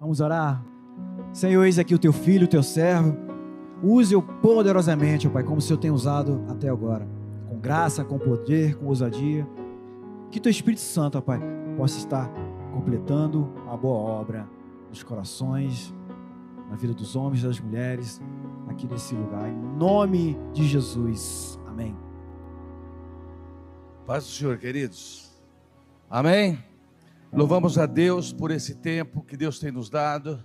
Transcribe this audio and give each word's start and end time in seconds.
Vamos 0.00 0.20
orar? 0.20 0.64
Senhor, 1.32 1.64
eis 1.64 1.78
aqui 1.78 1.94
o 1.94 1.98
teu 1.98 2.12
filho, 2.12 2.44
o 2.44 2.48
teu 2.48 2.62
servo. 2.62 3.16
Use-o 3.82 4.22
poderosamente, 4.22 5.28
ó 5.28 5.30
Pai, 5.30 5.42
como 5.42 5.58
o 5.58 5.60
Senhor 5.60 5.78
tem 5.78 5.90
usado 5.90 6.44
até 6.48 6.68
agora. 6.68 7.08
Com 7.48 7.58
graça, 7.58 8.04
com 8.04 8.18
poder, 8.18 8.76
com 8.76 8.86
ousadia. 8.86 9.46
Que 10.30 10.40
teu 10.40 10.50
Espírito 10.50 10.80
Santo, 10.80 11.18
ó 11.18 11.20
Pai, 11.20 11.40
possa 11.76 11.98
estar 11.98 12.30
completando 12.72 13.52
a 13.68 13.76
boa 13.76 13.98
obra 13.98 14.48
nos 14.88 15.02
corações, 15.02 15.94
na 16.68 16.76
vida 16.76 16.94
dos 16.94 17.16
homens 17.16 17.42
e 17.42 17.46
das 17.46 17.60
mulheres, 17.60 18.20
aqui 18.68 18.86
nesse 18.86 19.14
lugar. 19.14 19.48
Em 19.48 19.76
nome 19.76 20.38
de 20.52 20.64
Jesus. 20.66 21.58
Amém. 21.66 21.96
Paz 24.06 24.24
do 24.24 24.30
Senhor, 24.30 24.58
queridos. 24.58 25.30
Amém. 26.10 26.67
Louvamos 27.30 27.76
a 27.76 27.84
Deus 27.84 28.32
por 28.32 28.50
esse 28.50 28.74
tempo 28.74 29.22
que 29.22 29.36
Deus 29.36 29.58
tem 29.58 29.70
nos 29.70 29.90
dado. 29.90 30.42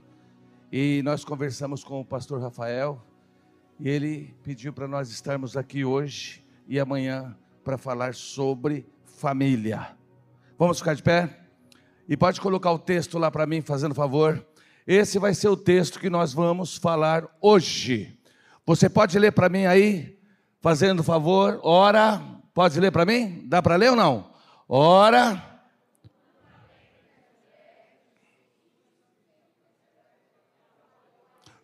E 0.69 1.01
nós 1.03 1.23
conversamos 1.23 1.81
com 1.81 2.01
o 2.01 2.05
pastor 2.05 2.41
Rafael. 2.41 3.01
E 3.79 3.87
ele 3.87 4.35
pediu 4.43 4.73
para 4.73 4.85
nós 4.85 5.09
estarmos 5.09 5.55
aqui 5.55 5.85
hoje 5.85 6.43
e 6.67 6.77
amanhã 6.77 7.37
para 7.63 7.77
falar 7.77 8.13
sobre 8.13 8.85
família. 9.05 9.95
Vamos 10.59 10.79
ficar 10.79 10.93
de 10.93 11.01
pé? 11.01 11.45
E 12.07 12.17
pode 12.17 12.41
colocar 12.41 12.73
o 12.73 12.79
texto 12.79 13.17
lá 13.17 13.31
para 13.31 13.47
mim, 13.47 13.61
fazendo 13.61 13.95
favor. 13.95 14.45
Esse 14.85 15.17
vai 15.17 15.33
ser 15.33 15.47
o 15.47 15.55
texto 15.55 15.97
que 15.99 16.09
nós 16.09 16.33
vamos 16.33 16.75
falar 16.75 17.25
hoje. 17.39 18.19
Você 18.65 18.89
pode 18.89 19.17
ler 19.17 19.31
para 19.31 19.47
mim 19.47 19.65
aí, 19.65 20.19
fazendo 20.59 21.01
favor. 21.01 21.61
Ora, 21.63 22.21
pode 22.53 22.77
ler 22.77 22.91
para 22.91 23.05
mim? 23.05 23.45
Dá 23.47 23.61
para 23.63 23.77
ler 23.77 23.91
ou 23.91 23.95
não? 23.95 24.31
Ora. 24.67 25.52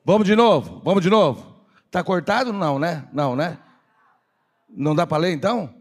Vamos 0.09 0.25
de 0.25 0.35
novo, 0.35 0.81
vamos 0.83 1.03
de 1.03 1.09
novo. 1.11 1.63
Está 1.85 2.03
cortado? 2.03 2.51
Não, 2.51 2.79
né? 2.79 3.07
Não, 3.13 3.35
né? 3.35 3.59
Não 4.67 4.95
dá 4.95 5.05
para 5.05 5.19
ler 5.19 5.33
então? 5.33 5.71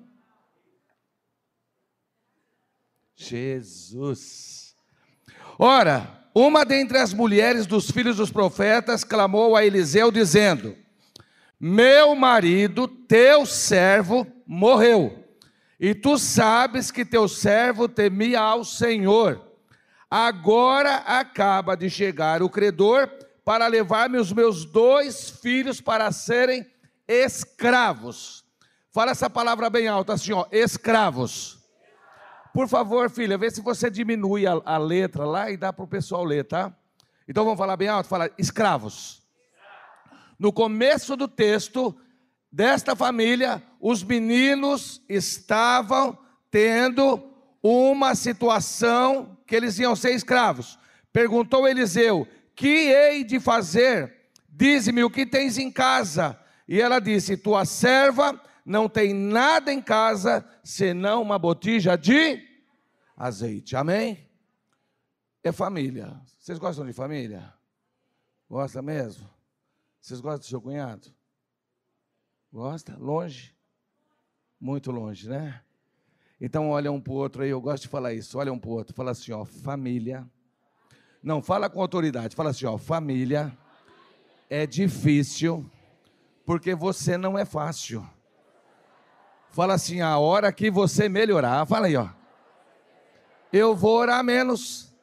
Jesus. 3.16 4.76
Ora, 5.58 6.28
uma 6.34 6.62
dentre 6.62 6.98
as 6.98 7.14
mulheres 7.14 7.66
dos 7.66 7.90
filhos 7.90 8.18
dos 8.18 8.30
profetas 8.30 9.02
clamou 9.02 9.56
a 9.56 9.64
Eliseu, 9.64 10.10
dizendo: 10.10 10.76
Meu 11.58 12.14
marido, 12.14 12.86
teu 12.86 13.46
servo, 13.46 14.26
morreu, 14.46 15.24
e 15.80 15.94
tu 15.94 16.18
sabes 16.18 16.90
que 16.90 17.02
teu 17.02 17.28
servo 17.28 17.88
temia 17.88 18.40
ao 18.40 18.62
Senhor. 18.62 19.42
Agora 20.10 20.96
acaba 20.96 21.74
de 21.74 21.88
chegar 21.88 22.42
o 22.42 22.50
credor 22.50 23.08
para 23.48 23.66
levar-me 23.66 24.18
os 24.18 24.30
meus 24.30 24.66
dois 24.66 25.30
filhos 25.30 25.80
para 25.80 26.12
serem 26.12 26.66
escravos. 27.08 28.44
Fala 28.92 29.12
essa 29.12 29.30
palavra 29.30 29.70
bem 29.70 29.88
alta 29.88 30.12
assim, 30.12 30.34
ó, 30.34 30.44
escravos. 30.52 31.58
Por 32.52 32.68
favor, 32.68 33.08
filha, 33.08 33.38
vê 33.38 33.50
se 33.50 33.62
você 33.62 33.88
diminui 33.88 34.46
a, 34.46 34.60
a 34.66 34.76
letra 34.76 35.24
lá 35.24 35.50
e 35.50 35.56
dá 35.56 35.72
para 35.72 35.82
o 35.82 35.88
pessoal 35.88 36.24
ler, 36.24 36.44
tá? 36.44 36.76
Então 37.26 37.42
vamos 37.42 37.58
falar 37.58 37.78
bem 37.78 37.88
alto, 37.88 38.06
fala 38.06 38.30
escravos. 38.36 39.22
No 40.38 40.52
começo 40.52 41.16
do 41.16 41.26
texto 41.26 41.98
desta 42.52 42.94
família, 42.94 43.62
os 43.80 44.02
meninos 44.02 45.00
estavam 45.08 46.18
tendo 46.50 47.18
uma 47.62 48.14
situação 48.14 49.38
que 49.46 49.56
eles 49.56 49.78
iam 49.78 49.96
ser 49.96 50.10
escravos. 50.10 50.78
Perguntou 51.10 51.66
Eliseu: 51.66 52.28
que 52.58 52.66
hei 52.66 53.22
de 53.22 53.38
fazer? 53.38 54.32
Dize-me 54.48 55.04
o 55.04 55.10
que 55.10 55.24
tens 55.24 55.56
em 55.58 55.70
casa. 55.70 56.36
E 56.66 56.80
ela 56.80 56.98
disse: 56.98 57.36
Tua 57.36 57.64
serva 57.64 58.38
não 58.66 58.88
tem 58.88 59.14
nada 59.14 59.72
em 59.72 59.80
casa 59.80 60.44
senão 60.64 61.22
uma 61.22 61.38
botija 61.38 61.96
de 61.96 62.44
azeite. 63.16 63.76
Amém? 63.76 64.28
É 65.44 65.52
família. 65.52 66.20
Vocês 66.36 66.58
gostam 66.58 66.84
de 66.84 66.92
família? 66.92 67.54
Gosta 68.50 68.82
mesmo? 68.82 69.30
Vocês 70.00 70.20
gostam 70.20 70.40
do 70.40 70.46
seu 70.46 70.60
cunhado? 70.60 71.14
Gosta? 72.52 72.96
Longe? 72.98 73.54
Muito 74.60 74.90
longe, 74.90 75.28
né? 75.28 75.62
Então 76.40 76.70
olha 76.70 76.90
um 76.90 77.00
para 77.00 77.12
o 77.12 77.16
outro 77.16 77.42
aí, 77.42 77.50
eu 77.50 77.60
gosto 77.60 77.84
de 77.84 77.88
falar 77.88 78.14
isso. 78.14 78.36
Olha 78.36 78.52
um 78.52 78.58
para 78.58 78.70
o 78.70 78.72
outro, 78.72 78.96
fala 78.96 79.12
assim, 79.12 79.30
ó, 79.30 79.44
família 79.44 80.28
não, 81.22 81.42
fala 81.42 81.68
com 81.68 81.80
autoridade. 81.80 82.36
Fala 82.36 82.50
assim, 82.50 82.66
ó, 82.66 82.78
família 82.78 83.56
é 84.48 84.66
difícil 84.66 85.68
porque 86.46 86.74
você 86.74 87.16
não 87.16 87.38
é 87.38 87.44
fácil. 87.44 88.08
Fala 89.50 89.74
assim, 89.74 90.00
a 90.00 90.18
hora 90.18 90.52
que 90.52 90.70
você 90.70 91.08
melhorar, 91.08 91.66
fala 91.66 91.86
aí, 91.86 91.96
ó. 91.96 92.08
Eu 93.52 93.74
vou 93.74 93.96
orar 93.96 94.22
menos. 94.22 94.94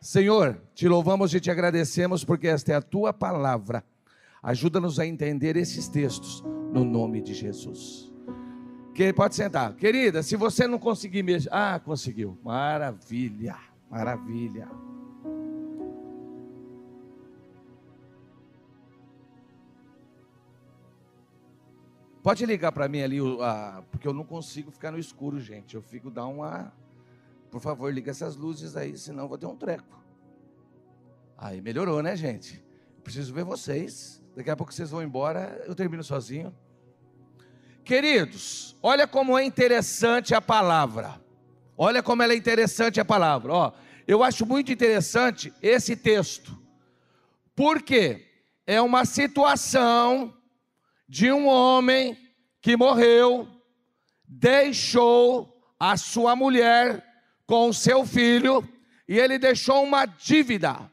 Senhor, 0.00 0.60
te 0.74 0.88
louvamos 0.88 1.34
e 1.34 1.40
te 1.40 1.50
agradecemos 1.50 2.24
porque 2.24 2.48
esta 2.48 2.72
é 2.72 2.76
a 2.76 2.82
tua 2.82 3.12
palavra. 3.12 3.84
Ajuda-nos 4.42 4.98
a 4.98 5.06
entender 5.06 5.56
esses 5.56 5.88
textos 5.88 6.42
no 6.72 6.84
nome 6.84 7.20
de 7.20 7.34
Jesus. 7.34 8.10
Que 8.94 9.12
pode 9.12 9.34
sentar. 9.34 9.74
Querida, 9.74 10.22
se 10.22 10.36
você 10.36 10.66
não 10.66 10.78
conseguir 10.78 11.22
mesmo, 11.22 11.50
ah, 11.52 11.78
conseguiu. 11.78 12.38
Maravilha. 12.42 13.56
Maravilha. 13.90 14.68
Pode 22.28 22.44
ligar 22.44 22.72
para 22.72 22.86
mim 22.90 23.00
ali, 23.00 23.20
porque 23.90 24.06
eu 24.06 24.12
não 24.12 24.22
consigo 24.22 24.70
ficar 24.70 24.92
no 24.92 24.98
escuro, 24.98 25.40
gente. 25.40 25.74
Eu 25.74 25.80
fico 25.80 26.10
dar 26.10 26.26
uma. 26.26 26.70
Por 27.50 27.58
favor, 27.58 27.90
liga 27.90 28.10
essas 28.10 28.36
luzes 28.36 28.76
aí, 28.76 28.98
senão 28.98 29.22
eu 29.22 29.28
vou 29.30 29.38
ter 29.38 29.46
um 29.46 29.56
treco. 29.56 29.98
Aí 31.38 31.62
melhorou, 31.62 32.02
né, 32.02 32.14
gente? 32.14 32.62
Preciso 33.02 33.32
ver 33.32 33.44
vocês. 33.44 34.22
Daqui 34.36 34.50
a 34.50 34.56
pouco 34.56 34.74
vocês 34.74 34.90
vão 34.90 35.02
embora, 35.02 35.64
eu 35.66 35.74
termino 35.74 36.04
sozinho. 36.04 36.54
Queridos, 37.82 38.76
olha 38.82 39.08
como 39.08 39.38
é 39.38 39.42
interessante 39.42 40.34
a 40.34 40.40
palavra. 40.42 41.18
Olha 41.78 42.02
como 42.02 42.22
ela 42.22 42.34
é 42.34 42.36
interessante 42.36 43.00
a 43.00 43.06
palavra. 43.06 43.54
Ó, 43.54 43.72
eu 44.06 44.22
acho 44.22 44.44
muito 44.44 44.70
interessante 44.70 45.50
esse 45.62 45.96
texto. 45.96 46.54
Porque 47.56 48.26
é 48.66 48.82
uma 48.82 49.06
situação 49.06 50.37
de 51.08 51.32
um 51.32 51.46
homem 51.46 52.16
que 52.60 52.76
morreu, 52.76 53.48
deixou 54.26 55.58
a 55.80 55.96
sua 55.96 56.36
mulher 56.36 57.02
com 57.46 57.68
o 57.68 57.74
seu 57.74 58.04
filho 58.04 58.68
e 59.08 59.18
ele 59.18 59.38
deixou 59.38 59.82
uma 59.82 60.04
dívida. 60.04 60.90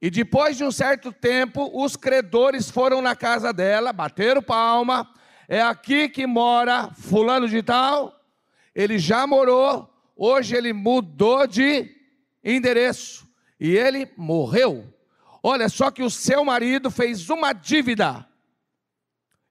E 0.00 0.10
depois 0.10 0.56
de 0.56 0.62
um 0.62 0.70
certo 0.70 1.12
tempo, 1.12 1.68
os 1.74 1.96
credores 1.96 2.70
foram 2.70 3.02
na 3.02 3.16
casa 3.16 3.52
dela, 3.52 3.92
bateram 3.92 4.40
palma. 4.40 5.12
É 5.48 5.60
aqui 5.60 6.08
que 6.08 6.24
mora 6.24 6.90
fulano 6.94 7.48
de 7.48 7.62
tal, 7.62 8.14
ele 8.74 8.98
já 8.98 9.26
morou, 9.26 9.92
hoje 10.14 10.54
ele 10.54 10.72
mudou 10.72 11.46
de 11.48 11.90
endereço 12.44 13.28
e 13.58 13.76
ele 13.76 14.08
morreu. 14.16 14.94
Olha 15.42 15.68
só 15.68 15.90
que 15.90 16.02
o 16.02 16.10
seu 16.10 16.44
marido 16.44 16.90
fez 16.90 17.28
uma 17.28 17.52
dívida 17.52 18.28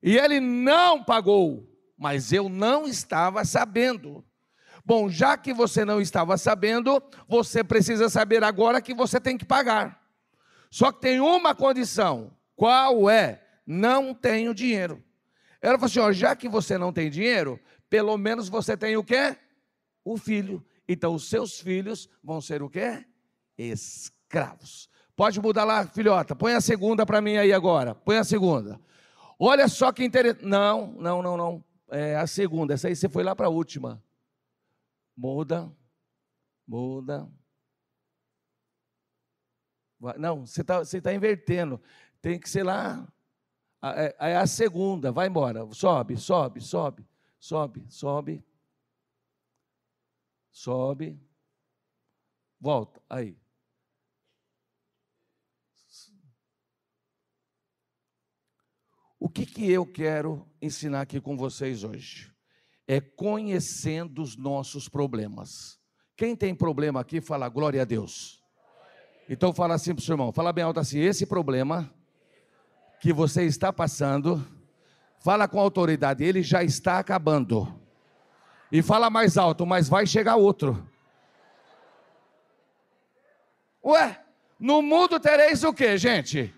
e 0.02 0.16
ele 0.16 0.40
não 0.40 1.02
pagou, 1.02 1.68
mas 1.96 2.32
eu 2.32 2.48
não 2.48 2.86
estava 2.86 3.44
sabendo. 3.44 4.24
Bom, 4.84 5.08
já 5.08 5.36
que 5.36 5.52
você 5.52 5.84
não 5.84 6.00
estava 6.00 6.38
sabendo, 6.38 7.02
você 7.28 7.62
precisa 7.62 8.08
saber 8.08 8.42
agora 8.42 8.80
que 8.80 8.94
você 8.94 9.20
tem 9.20 9.36
que 9.36 9.44
pagar. 9.44 10.00
Só 10.70 10.92
que 10.92 11.00
tem 11.00 11.20
uma 11.20 11.54
condição: 11.54 12.32
qual 12.56 13.10
é? 13.10 13.44
Não 13.66 14.14
tenho 14.14 14.54
dinheiro. 14.54 15.02
Ela 15.60 15.74
falou 15.74 15.86
assim: 15.86 16.00
ó, 16.00 16.12
já 16.12 16.34
que 16.34 16.48
você 16.48 16.78
não 16.78 16.92
tem 16.92 17.10
dinheiro, 17.10 17.60
pelo 17.90 18.16
menos 18.16 18.48
você 18.48 18.76
tem 18.76 18.96
o 18.96 19.04
quê? 19.04 19.36
O 20.04 20.16
filho. 20.16 20.64
Então 20.88 21.14
os 21.14 21.28
seus 21.28 21.60
filhos 21.60 22.08
vão 22.22 22.40
ser 22.40 22.62
o 22.62 22.70
quê? 22.70 23.04
Escravos. 23.58 24.88
Pode 25.14 25.40
mudar 25.40 25.64
lá, 25.64 25.84
filhota. 25.86 26.34
Põe 26.34 26.54
a 26.54 26.60
segunda 26.60 27.04
para 27.04 27.20
mim 27.20 27.36
aí 27.36 27.52
agora. 27.52 27.94
Põe 27.94 28.18
a 28.18 28.24
segunda. 28.24 28.80
Olha 29.38 29.68
só 29.68 29.92
que 29.92 30.04
interessante. 30.04 30.44
Não, 30.44 30.92
não, 30.92 31.22
não, 31.22 31.36
não. 31.36 31.64
É 31.90 32.16
a 32.16 32.26
segunda. 32.26 32.74
Essa 32.74 32.88
aí 32.88 32.96
você 32.96 33.08
foi 33.08 33.22
lá 33.22 33.36
para 33.36 33.46
a 33.46 33.50
última. 33.50 34.02
Muda. 35.16 35.72
Muda. 36.66 37.30
Não, 40.16 40.46
você 40.46 40.60
está 40.60 40.78
você 40.78 41.00
tá 41.00 41.14
invertendo. 41.14 41.80
Tem 42.20 42.38
que 42.38 42.48
ser 42.48 42.62
lá. 42.64 43.06
É, 43.82 44.32
é 44.32 44.36
a 44.36 44.46
segunda. 44.46 45.12
Vai 45.12 45.28
embora. 45.28 45.66
Sobe, 45.72 46.16
sobe, 46.16 46.60
sobe. 46.60 47.06
Sobe, 47.38 47.86
sobe. 47.88 48.44
Sobe. 50.50 51.20
Volta. 52.60 53.00
Aí. 53.08 53.36
O 59.28 59.30
que, 59.30 59.44
que 59.44 59.70
eu 59.70 59.84
quero 59.84 60.48
ensinar 60.60 61.02
aqui 61.02 61.20
com 61.20 61.36
vocês 61.36 61.84
hoje? 61.84 62.32
É 62.86 62.98
conhecendo 62.98 64.22
os 64.22 64.38
nossos 64.38 64.88
problemas. 64.88 65.78
Quem 66.16 66.34
tem 66.34 66.54
problema 66.54 67.00
aqui, 67.00 67.20
fala 67.20 67.46
glória 67.50 67.82
a 67.82 67.84
Deus. 67.84 68.42
Então 69.28 69.52
fala 69.52 69.74
assim 69.74 69.94
para 69.94 70.00
o 70.00 70.02
seu 70.02 70.14
irmão, 70.14 70.32
fala 70.32 70.50
bem 70.50 70.64
alto 70.64 70.80
assim, 70.80 71.00
esse 71.00 71.26
problema 71.26 71.92
que 73.02 73.12
você 73.12 73.44
está 73.44 73.70
passando, 73.70 74.42
fala 75.20 75.46
com 75.46 75.60
autoridade, 75.60 76.24
ele 76.24 76.42
já 76.42 76.64
está 76.64 76.98
acabando. 76.98 77.78
E 78.72 78.80
fala 78.80 79.10
mais 79.10 79.36
alto, 79.36 79.66
mas 79.66 79.90
vai 79.90 80.06
chegar 80.06 80.36
outro. 80.36 80.88
Ué, 83.84 84.24
no 84.58 84.80
mundo 84.80 85.20
tereis 85.20 85.62
o 85.64 85.74
que, 85.74 85.98
gente? 85.98 86.54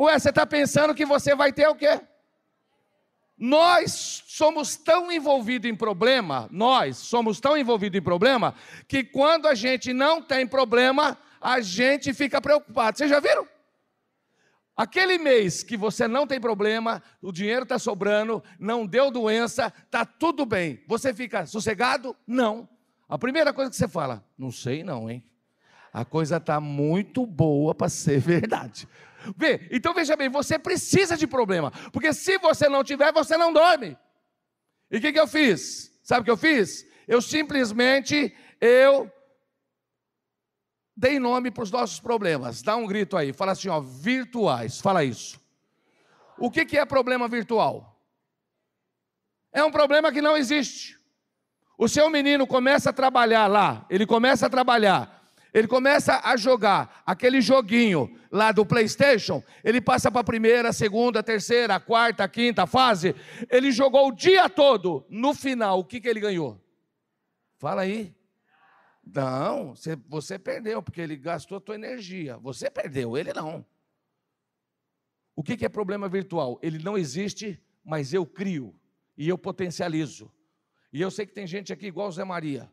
Ué, 0.00 0.18
você 0.18 0.30
está 0.30 0.46
pensando 0.46 0.94
que 0.94 1.04
você 1.04 1.34
vai 1.34 1.52
ter 1.52 1.68
o 1.68 1.74
quê? 1.74 2.00
Nós 3.36 4.22
somos 4.26 4.74
tão 4.74 5.12
envolvidos 5.12 5.70
em 5.70 5.74
problema, 5.74 6.48
nós 6.50 6.96
somos 6.96 7.38
tão 7.38 7.54
envolvidos 7.54 7.98
em 7.98 8.02
problema, 8.02 8.54
que 8.88 9.04
quando 9.04 9.46
a 9.46 9.54
gente 9.54 9.92
não 9.92 10.22
tem 10.22 10.46
problema, 10.46 11.18
a 11.38 11.60
gente 11.60 12.14
fica 12.14 12.40
preocupado. 12.40 12.96
Vocês 12.96 13.10
já 13.10 13.20
viram? 13.20 13.46
Aquele 14.74 15.18
mês 15.18 15.62
que 15.62 15.76
você 15.76 16.08
não 16.08 16.26
tem 16.26 16.40
problema, 16.40 17.02
o 17.20 17.30
dinheiro 17.30 17.64
está 17.64 17.78
sobrando, 17.78 18.42
não 18.58 18.86
deu 18.86 19.10
doença, 19.10 19.70
está 19.84 20.06
tudo 20.06 20.46
bem. 20.46 20.82
Você 20.88 21.12
fica 21.12 21.44
sossegado? 21.44 22.16
Não. 22.26 22.66
A 23.06 23.18
primeira 23.18 23.52
coisa 23.52 23.70
que 23.70 23.76
você 23.76 23.88
fala, 23.88 24.24
não 24.38 24.50
sei 24.50 24.82
não, 24.82 25.10
hein? 25.10 25.22
A 25.92 26.06
coisa 26.06 26.38
está 26.38 26.58
muito 26.58 27.26
boa 27.26 27.74
para 27.74 27.90
ser 27.90 28.16
verdade. 28.20 28.88
Vê, 29.36 29.68
então 29.70 29.92
veja 29.94 30.16
bem, 30.16 30.28
você 30.28 30.58
precisa 30.58 31.16
de 31.16 31.26
problema, 31.26 31.70
porque 31.92 32.12
se 32.12 32.38
você 32.38 32.68
não 32.68 32.82
tiver, 32.82 33.12
você 33.12 33.36
não 33.36 33.52
dorme. 33.52 33.96
E 34.90 34.96
o 34.96 35.00
que, 35.00 35.12
que 35.12 35.20
eu 35.20 35.26
fiz? 35.26 35.92
Sabe 36.02 36.22
o 36.22 36.24
que 36.24 36.30
eu 36.30 36.36
fiz? 36.36 36.86
Eu 37.06 37.20
simplesmente, 37.20 38.34
eu 38.60 39.10
dei 40.96 41.18
nome 41.18 41.50
para 41.50 41.62
os 41.62 41.70
nossos 41.70 42.00
problemas. 42.00 42.62
Dá 42.62 42.76
um 42.76 42.86
grito 42.86 43.16
aí, 43.16 43.32
fala 43.32 43.52
assim, 43.52 43.68
ó, 43.68 43.80
virtuais, 43.80 44.80
fala 44.80 45.04
isso. 45.04 45.40
O 46.38 46.50
que, 46.50 46.64
que 46.64 46.78
é 46.78 46.84
problema 46.84 47.28
virtual? 47.28 48.00
É 49.52 49.62
um 49.64 49.70
problema 49.70 50.12
que 50.12 50.22
não 50.22 50.36
existe. 50.36 50.98
O 51.76 51.88
seu 51.88 52.10
menino 52.10 52.46
começa 52.46 52.90
a 52.90 52.92
trabalhar 52.92 53.46
lá, 53.46 53.86
ele 53.88 54.06
começa 54.06 54.46
a 54.46 54.50
trabalhar, 54.50 55.19
ele 55.52 55.66
começa 55.66 56.20
a 56.22 56.36
jogar 56.36 57.02
aquele 57.04 57.40
joguinho 57.40 58.16
lá 58.30 58.52
do 58.52 58.64
PlayStation, 58.64 59.42
ele 59.64 59.80
passa 59.80 60.10
para 60.10 60.20
a 60.20 60.24
primeira, 60.24 60.72
segunda, 60.72 61.22
terceira, 61.22 61.80
quarta, 61.80 62.28
quinta 62.28 62.66
fase. 62.66 63.14
Ele 63.50 63.72
jogou 63.72 64.08
o 64.08 64.12
dia 64.12 64.48
todo. 64.48 65.04
No 65.08 65.34
final, 65.34 65.80
o 65.80 65.84
que, 65.84 66.00
que 66.00 66.08
ele 66.08 66.20
ganhou? 66.20 66.60
Fala 67.58 67.82
aí. 67.82 68.14
Não, 69.04 69.74
você, 69.74 69.96
você 70.08 70.38
perdeu, 70.38 70.82
porque 70.82 71.00
ele 71.00 71.16
gastou 71.16 71.58
a 71.58 71.60
tua 71.60 71.74
energia. 71.74 72.36
Você 72.38 72.70
perdeu, 72.70 73.16
ele 73.16 73.32
não. 73.32 73.66
O 75.34 75.42
que, 75.42 75.56
que 75.56 75.64
é 75.64 75.68
problema 75.68 76.08
virtual? 76.08 76.58
Ele 76.62 76.78
não 76.78 76.96
existe, 76.96 77.60
mas 77.84 78.12
eu 78.12 78.24
crio 78.24 78.74
e 79.16 79.28
eu 79.28 79.36
potencializo. 79.36 80.30
E 80.92 81.00
eu 81.00 81.10
sei 81.10 81.26
que 81.26 81.32
tem 81.32 81.46
gente 81.46 81.72
aqui 81.72 81.86
igual 81.86 82.08
o 82.08 82.12
Zé 82.12 82.24
Maria. 82.24 82.70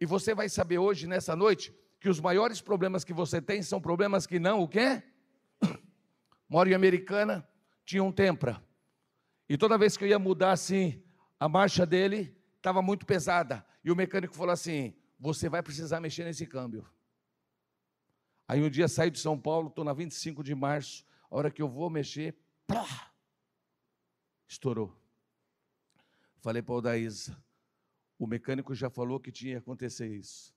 E 0.00 0.06
você 0.06 0.34
vai 0.34 0.48
saber 0.48 0.78
hoje, 0.78 1.06
nessa 1.06 1.34
noite, 1.36 1.74
que 2.06 2.10
os 2.10 2.20
maiores 2.20 2.60
problemas 2.60 3.02
que 3.02 3.12
você 3.12 3.42
tem 3.42 3.64
são 3.64 3.80
problemas 3.80 4.28
que 4.28 4.38
não 4.38 4.60
o 4.60 4.68
quê? 4.68 5.02
Moro 6.48 6.70
em 6.70 6.72
Americana, 6.72 7.44
tinha 7.84 8.04
um 8.04 8.12
Tempra. 8.12 8.64
E 9.48 9.58
toda 9.58 9.76
vez 9.76 9.96
que 9.96 10.04
eu 10.04 10.08
ia 10.08 10.16
mudar 10.16 10.52
assim, 10.52 11.02
a 11.40 11.48
marcha 11.48 11.84
dele 11.84 12.32
estava 12.58 12.80
muito 12.80 13.04
pesada. 13.04 13.66
E 13.82 13.90
o 13.90 13.96
mecânico 13.96 14.36
falou 14.36 14.52
assim: 14.52 14.94
você 15.18 15.48
vai 15.48 15.64
precisar 15.64 15.98
mexer 15.98 16.22
nesse 16.22 16.46
câmbio. 16.46 16.88
Aí 18.46 18.62
um 18.62 18.70
dia 18.70 18.86
saí 18.86 19.10
de 19.10 19.18
São 19.18 19.36
Paulo, 19.36 19.66
estou 19.66 19.84
na 19.84 19.92
25 19.92 20.44
de 20.44 20.54
março, 20.54 21.04
a 21.28 21.36
hora 21.36 21.50
que 21.50 21.60
eu 21.60 21.68
vou 21.68 21.90
mexer, 21.90 22.36
plá, 22.68 23.10
estourou. 24.46 24.96
Falei 26.36 26.62
para 26.62 26.74
o 26.76 26.80
Daísa, 26.80 27.36
o 28.16 28.28
mecânico 28.28 28.76
já 28.76 28.88
falou 28.88 29.18
que 29.18 29.32
tinha 29.32 29.54
que 29.54 29.58
acontecer 29.58 30.06
isso. 30.06 30.55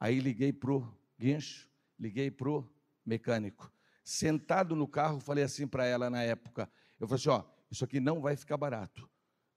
Aí 0.00 0.18
liguei 0.18 0.50
para 0.50 0.72
o 0.72 0.98
guincho, 1.18 1.68
liguei 1.98 2.30
para 2.30 2.48
o 2.48 2.66
mecânico. 3.04 3.70
Sentado 4.02 4.74
no 4.74 4.88
carro, 4.88 5.20
falei 5.20 5.44
assim 5.44 5.68
para 5.68 5.84
ela 5.84 6.08
na 6.08 6.22
época, 6.22 6.70
eu 6.98 7.06
falei 7.06 7.20
assim, 7.20 7.28
ó, 7.28 7.44
isso 7.70 7.84
aqui 7.84 8.00
não 8.00 8.20
vai 8.20 8.34
ficar 8.34 8.56
barato, 8.56 9.08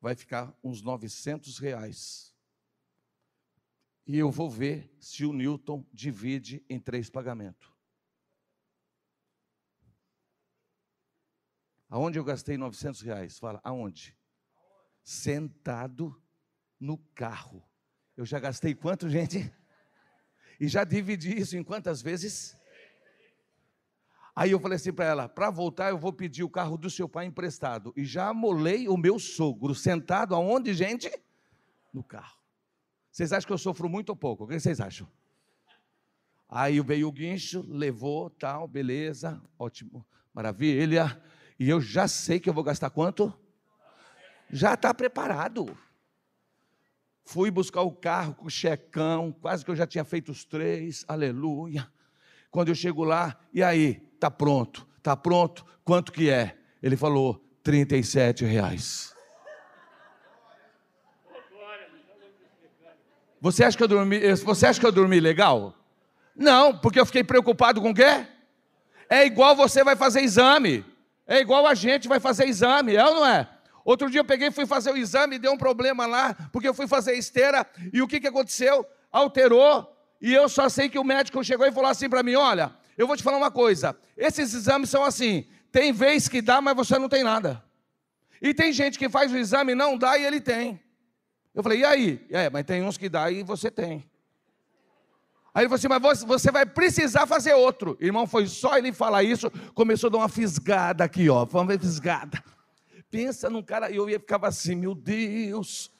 vai 0.02 0.16
ficar 0.16 0.54
uns 0.62 0.82
900 0.82 1.58
reais. 1.58 2.36
E 4.06 4.18
eu 4.18 4.30
vou 4.30 4.50
ver 4.50 4.94
se 5.00 5.26
o 5.26 5.32
Newton 5.32 5.88
divide 5.94 6.64
em 6.70 6.78
três 6.78 7.10
pagamentos. 7.10 7.72
Aonde 11.88 12.20
eu 12.20 12.24
gastei 12.24 12.58
900 12.58 13.02
reais? 13.02 13.40
Fala, 13.40 13.62
aonde? 13.64 14.18
Sentado 15.04 16.22
no 16.78 16.98
carro. 16.98 17.64
Eu 18.18 18.26
já 18.26 18.40
gastei 18.40 18.76
quanto, 18.76 19.08
gente? 19.10 19.50
E 20.60 20.68
já 20.68 20.84
dividi 20.84 21.38
isso 21.38 21.58
em 21.58 21.64
quantas 21.64 22.02
vezes? 22.02 22.58
Aí 24.36 24.52
eu 24.52 24.60
falei 24.60 24.76
assim 24.78 24.92
para 24.92 25.06
ela: 25.06 25.30
para 25.30 25.50
voltar 25.50 25.90
eu 25.90 25.98
vou 25.98 26.12
pedir 26.12 26.44
o 26.44 26.50
carro 26.50 26.78
do 26.78 26.90
seu 26.90 27.08
pai 27.08 27.26
emprestado. 27.26 27.94
E 27.96 28.04
já 28.04 28.30
amolei 28.30 28.88
o 28.88 28.98
meu 28.98 29.20
sogro 29.20 29.76
sentado 29.76 30.34
aonde, 30.34 30.74
gente? 30.74 31.12
No 31.94 32.04
carro. 32.04 32.38
Vocês 33.12 33.32
acham 33.32 33.46
que 33.46 33.54
eu 33.54 33.58
sofro 33.58 33.88
muito 33.88 34.10
ou 34.10 34.16
pouco? 34.16 34.46
O 34.46 34.48
que 34.48 34.60
vocês 34.60 34.82
acham? 34.82 35.08
Aí 36.50 36.80
veio 36.82 37.08
o 37.08 37.12
guincho, 37.12 37.64
levou, 37.68 38.30
tal, 38.30 38.68
beleza, 38.68 39.42
ótimo, 39.58 40.06
maravilha. 40.34 41.22
E 41.60 41.70
eu 41.70 41.80
já 41.80 42.08
sei 42.08 42.40
que 42.40 42.50
eu 42.50 42.54
vou 42.54 42.64
gastar 42.64 42.90
quanto? 42.90 43.34
Já 44.50 44.74
está 44.74 44.94
preparado. 44.94 45.78
Fui 47.26 47.50
buscar 47.50 47.82
o 47.82 47.92
carro 47.92 48.36
com 48.36 48.48
o 48.48 48.52
checão, 48.52 49.34
quase 49.42 49.64
que 49.64 49.72
eu 49.72 49.76
já 49.76 49.88
tinha 49.88 50.04
feito 50.04 50.32
os 50.32 50.44
três, 50.44 51.06
aleluia. 51.08 51.88
Quando 52.52 52.70
eu 52.70 52.76
chego 52.76 53.04
lá, 53.04 53.40
e 53.54 53.64
aí? 53.64 53.96
Tá 54.20 54.30
pronto, 54.30 54.88
tá 55.02 55.16
pronto, 55.16 55.66
quanto 55.84 56.12
que 56.12 56.30
é? 56.30 56.58
Ele 56.82 56.98
falou, 56.98 57.44
37 57.64 58.46
reais. 58.46 59.14
Você 63.40 63.64
acha 63.64 63.76
que 63.76 63.84
eu 63.84 63.88
dormi, 63.88 64.20
você 64.36 64.68
acha 64.68 64.80
que 64.80 64.86
eu 64.86 64.92
dormi 64.92 65.20
legal? 65.20 65.76
Não, 66.36 66.78
porque 66.78 67.00
eu 67.00 67.06
fiquei 67.06 67.24
preocupado 67.24 67.82
com 67.82 67.92
o 67.92 67.94
quê? 67.94 68.26
É 69.10 69.26
igual 69.26 69.56
você 69.56 69.84
vai 69.84 69.96
fazer 69.96 70.22
exame. 70.22 70.86
É 71.28 71.40
igual 71.40 71.66
a 71.68 71.74
gente 71.74 72.08
vai 72.08 72.20
fazer 72.20 72.46
exame, 72.46 72.96
é 72.96 73.06
ou 73.06 73.16
não 73.16 73.26
é? 73.26 73.50
Outro 73.86 74.10
dia 74.10 74.22
eu 74.22 74.26
peguei 74.26 74.48
e 74.48 74.52
fui 74.52 74.66
fazer 74.66 74.92
o 74.92 74.98
exame, 74.98 75.38
deu 75.38 75.52
um 75.52 75.58
problema 75.58 76.06
lá, 76.06 76.34
porque 76.52 76.68
eu 76.68 76.74
fui 76.74 76.88
fazer 76.88 77.14
esteira, 77.14 77.66
e 77.92 78.02
o 78.02 78.08
que, 78.08 78.20
que 78.20 78.28
aconteceu? 78.28 78.86
Alterou, 79.12 79.94
e 80.22 80.34
eu 80.34 80.48
só 80.48 80.70
sei 80.70 80.88
que 80.88 80.98
o 80.98 81.04
médico 81.04 81.44
chegou 81.44 81.66
e 81.66 81.72
falou 81.72 81.90
assim 81.90 82.10
para 82.10 82.24
mim: 82.24 82.36
olha, 82.36 82.74
eu 82.98 83.06
vou 83.06 83.18
te 83.18 83.24
falar 83.24 83.38
uma 83.38 83.52
coisa, 83.52 83.96
esses 84.16 84.54
exames 84.54 84.90
são 84.90 85.04
assim, 85.04 85.46
tem 85.72 85.92
vez 85.92 86.30
que 86.30 86.42
dá, 86.42 86.62
mas 86.62 86.76
você 86.76 86.98
não 86.98 87.10
tem 87.10 87.24
nada. 87.24 87.64
E 88.42 88.54
tem 88.54 88.72
gente 88.72 88.98
que 88.98 89.10
faz 89.10 89.32
o 89.32 89.38
exame, 89.38 89.74
não 89.74 89.98
dá 89.98 90.18
e 90.18 90.26
ele 90.26 90.42
tem. 90.42 90.80
Eu 91.54 91.62
falei, 91.62 91.80
e 91.80 91.86
aí? 91.86 92.26
É, 92.30 92.50
mas 92.50 92.66
tem 92.66 92.84
uns 92.84 92.98
que 92.98 93.08
dá 93.08 93.30
e 93.30 93.44
você 93.44 93.70
tem. 93.70 94.10
Aí 95.54 95.64
ele 95.64 95.70
falou 95.70 95.76
assim, 95.76 95.88
mas 95.88 96.24
você 96.24 96.52
vai 96.52 96.66
precisar 96.66 97.28
fazer 97.28 97.54
outro. 97.54 97.96
Irmão, 98.02 98.26
foi 98.26 98.48
só 98.48 98.78
ele 98.78 98.92
falar 98.92 99.24
isso, 99.24 99.52
começou 99.76 100.08
a 100.08 100.12
dar 100.12 100.18
uma 100.18 100.30
fisgada 100.30 101.04
aqui, 101.04 101.30
ó. 101.30 101.46
Uma 101.46 101.78
fisgada. 101.78 102.44
Pensa 103.14 103.48
num 103.48 103.62
cara, 103.62 103.92
e 103.92 103.96
eu 103.96 104.10
ia 104.10 104.20
ficava 104.20 104.48
assim, 104.48 104.74
meu 104.74 104.96
Deus. 104.96 105.92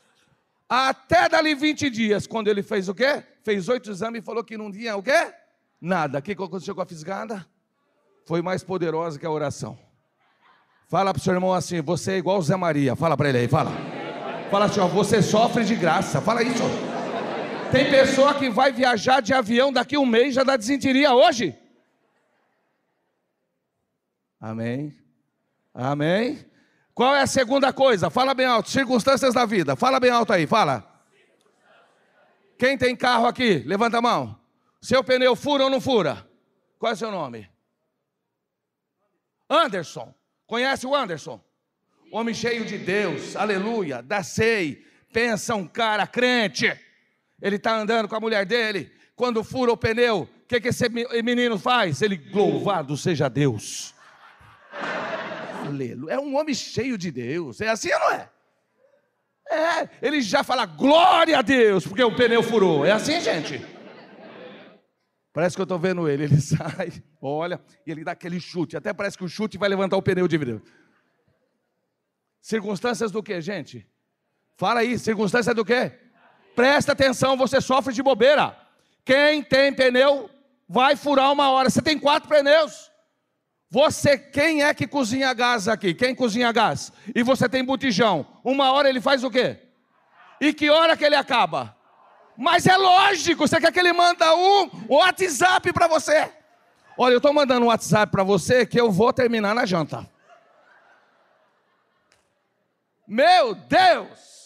Até 0.68 1.30
dali 1.30 1.54
20 1.54 1.88
dias, 1.92 2.26
quando 2.26 2.48
ele 2.48 2.64
fez 2.64 2.90
o 2.90 2.96
quê? 2.96 3.24
Fez 3.44 3.70
oito 3.70 3.92
exames 3.92 4.24
e 4.24 4.26
falou 4.26 4.44
que 4.44 4.58
não 4.58 4.72
tinha 4.72 4.98
o 4.98 5.04
quê? 5.04 5.32
Nada. 5.80 6.18
O 6.18 6.22
que 6.24 6.32
aconteceu 6.32 6.74
com 6.74 6.82
a 6.82 6.88
fisgada? 6.88 7.46
Foi 8.26 8.42
mais 8.42 8.64
poderosa 8.64 9.20
que 9.20 9.28
a 9.28 9.30
oração. 9.30 9.78
Fala 10.90 11.14
para 11.14 11.20
o 11.20 11.24
seu 11.24 11.36
irmão 11.36 11.54
assim, 11.54 11.84
você 11.84 12.14
é 12.14 12.18
igual 12.18 12.42
Zé 12.42 12.56
Maria. 12.56 12.96
Fala 12.96 13.16
para 13.16 13.30
ele 13.30 13.38
aí, 13.38 13.48
fala. 13.48 13.70
Fala 14.50 14.66
assim, 14.66 14.80
ó, 14.80 14.88
você 14.88 15.22
sofre 15.22 15.64
de 15.64 15.76
graça. 15.76 16.20
Fala 16.20 16.42
isso. 16.42 16.64
Tem 17.72 17.92
pessoa 17.92 18.34
que 18.34 18.50
vai 18.50 18.72
viajar 18.72 19.22
de 19.22 19.36
avião 19.36 19.72
daqui 19.72 20.00
um 20.00 20.06
mês, 20.08 20.34
já 20.34 20.44
dá 20.44 20.58
desinteria 20.58 21.14
hoje. 21.14 21.56
Amém. 24.42 24.98
Amém. 25.76 26.53
Qual 26.94 27.16
é 27.16 27.22
a 27.22 27.28
segunda 27.28 27.74
coisa? 27.74 28.10
Fala 28.10 28.34
bem 28.34 28.46
alto. 28.46 28.70
Circunstâncias 28.70 29.34
da 29.34 29.46
vida. 29.46 29.76
Fala 29.76 30.00
bem 30.00 30.12
alto 30.12 30.32
aí, 30.32 30.46
fala. 30.46 30.88
Quem 32.58 32.78
tem 32.78 32.96
carro 32.96 33.26
aqui? 33.26 33.64
Levanta 33.66 33.98
a 33.98 34.02
mão. 34.02 34.40
Seu 34.82 35.04
pneu 35.04 35.36
fura 35.36 35.64
ou 35.64 35.70
não 35.70 35.82
fura? 35.82 36.28
Qual 36.78 36.92
é 36.92 36.94
o 36.94 36.98
seu 36.98 37.12
nome? 37.12 37.50
Anderson. 39.50 40.14
Conhece 40.46 40.86
o 40.86 40.96
Anderson? 40.96 41.42
homem 42.14 42.34
cheio 42.34 42.64
de 42.64 42.78
Deus, 42.78 43.36
aleluia, 43.36 44.02
da 44.02 44.22
sei, 44.22 44.86
pensa 45.12 45.56
um 45.56 45.66
cara 45.66 46.06
crente, 46.06 46.72
ele 47.42 47.56
está 47.56 47.76
andando 47.76 48.08
com 48.08 48.16
a 48.16 48.20
mulher 48.20 48.46
dele, 48.46 48.92
quando 49.16 49.44
fura 49.44 49.72
o 49.72 49.78
pneu, 49.78 50.22
o 50.22 50.48
que, 50.48 50.62
que 50.62 50.68
esse 50.68 50.88
menino 50.90 51.58
faz? 51.58 52.04
Ele, 52.04 52.22
louvado 52.32 52.96
seja 52.96 53.28
Deus. 53.28 53.96
É 56.10 56.20
um 56.20 56.38
homem 56.38 56.54
cheio 56.54 56.98
de 56.98 57.12
Deus. 57.12 57.62
É 57.62 57.70
assim 57.70 57.92
ou 57.92 58.00
não 58.00 58.12
é? 58.12 58.30
É, 59.50 59.90
ele 60.02 60.22
já 60.22 60.44
fala 60.44 60.66
glória 60.66 61.38
a 61.38 61.42
Deus, 61.42 61.86
porque 61.86 62.04
o 62.04 62.16
pneu 62.16 62.42
furou. 62.42 62.86
É 62.86 62.92
assim, 62.92 63.20
gente? 63.20 63.64
Parece 65.34 65.56
que 65.56 65.62
eu 65.62 65.66
estou 65.66 65.80
vendo 65.80 66.08
ele. 66.08 66.24
Ele 66.24 66.40
sai, 66.42 66.92
olha, 67.22 67.60
e 67.86 67.92
ele 67.92 68.04
dá 68.04 68.12
aquele 68.12 68.40
chute. 68.40 68.78
Até 68.78 68.94
parece 68.94 69.18
que 69.18 69.24
o 69.24 69.30
chute 69.30 69.58
vai 69.58 69.68
levantar 69.68 69.98
o 69.98 70.02
pneu 70.02 70.28
de 70.28 70.38
vidro. 70.38 70.62
Circunstâncias 72.42 73.12
do 73.12 73.24
que, 73.24 73.40
gente? 73.42 73.88
Fala 74.58 74.82
aí, 74.82 75.00
circunstâncias 75.00 75.56
do 75.56 75.66
que? 75.66 75.92
Presta 76.56 76.92
atenção, 76.92 77.36
você 77.36 77.60
sofre 77.60 77.94
de 77.94 78.04
bobeira. 78.04 78.56
Quem 79.04 79.42
tem 79.42 79.74
pneu 79.74 80.30
vai 80.68 80.96
furar 80.96 81.32
uma 81.32 81.50
hora. 81.50 81.70
Você 81.70 81.82
tem 81.82 81.98
quatro 81.98 82.30
pneus. 82.30 82.92
Você, 83.74 84.20
quem 84.20 84.62
é 84.62 84.72
que 84.72 84.86
cozinha 84.86 85.34
gás 85.34 85.68
aqui? 85.68 85.96
Quem 85.96 86.14
cozinha 86.14 86.52
gás? 86.52 86.94
E 87.16 87.24
você 87.24 87.50
tem 87.50 87.66
botijão. 87.66 88.24
Uma 88.44 88.72
hora 88.72 88.88
ele 88.88 89.02
faz 89.02 89.24
o 89.24 89.32
quê? 89.32 89.58
E 90.40 90.54
que 90.54 90.70
hora 90.70 90.96
que 90.96 91.04
ele 91.04 91.16
acaba? 91.16 91.76
Mas 92.38 92.68
é 92.68 92.78
lógico, 92.78 93.48
você 93.48 93.60
quer 93.60 93.72
que 93.72 93.80
ele 93.80 93.92
manda 93.92 94.32
um 94.36 94.70
WhatsApp 94.90 95.74
para 95.74 95.88
você? 95.88 96.32
Olha, 96.96 97.14
eu 97.14 97.18
estou 97.18 97.34
mandando 97.34 97.66
um 97.66 97.70
WhatsApp 97.70 98.12
para 98.12 98.24
você 98.24 98.64
que 98.64 98.80
eu 98.80 98.92
vou 98.92 99.12
terminar 99.12 99.56
na 99.56 99.66
janta. 99.66 100.08
Meu 103.08 103.56
Deus! 103.56 104.43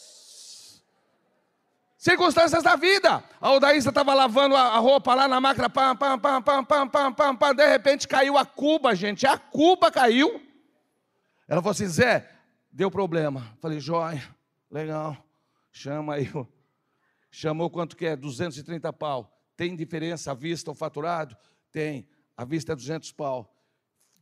Circunstâncias 1.97 2.61
da 2.61 2.75
vida. 2.75 3.23
A 3.41 3.51
Odaísa 3.51 3.89
estava 3.89 4.13
lavando 4.13 4.55
a 4.55 4.77
roupa 4.77 5.15
lá 5.15 5.27
na 5.27 5.41
máquina, 5.41 5.67
pam, 5.67 5.95
pam, 5.95 6.19
pam, 6.19 6.41
pam, 6.41 6.63
pam, 6.63 6.87
pam, 6.87 7.13
pam, 7.13 7.35
pam, 7.35 7.55
de 7.55 7.67
repente 7.67 8.07
caiu 8.07 8.37
a 8.37 8.45
cuba, 8.45 8.95
gente. 8.95 9.25
A 9.25 9.37
cuba 9.37 9.91
caiu. 9.91 10.39
Ela 11.47 11.59
falou 11.61 11.71
assim: 11.71 11.87
Zé, 11.87 12.29
deu 12.71 12.91
problema. 12.91 13.51
Falei, 13.59 13.79
joia, 13.79 14.23
legal. 14.69 15.17
Chama 15.71 16.15
aí. 16.15 16.31
Chamou 17.31 17.69
quanto 17.69 17.97
que 17.97 18.05
é? 18.05 18.15
230 18.15 18.93
pau. 18.93 19.31
Tem 19.55 19.75
diferença 19.75 20.31
à 20.31 20.33
vista 20.35 20.69
ou 20.69 20.75
faturado? 20.75 21.35
Tem. 21.71 22.07
A 22.35 22.45
vista 22.45 22.73
é 22.73 22.75
200 22.75 23.11
pau. 23.11 23.51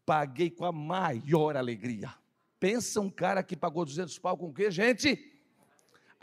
Paguei 0.05 0.49
com 0.49 0.63
a 0.63 0.71
maior 0.71 1.57
alegria. 1.57 2.13
Pensa 2.57 3.01
um 3.01 3.09
cara 3.09 3.43
que 3.43 3.55
pagou 3.55 3.83
200 3.83 4.17
pau 4.19 4.37
com 4.37 4.47
o 4.47 4.53
quê, 4.53 4.71
gente? 4.71 5.34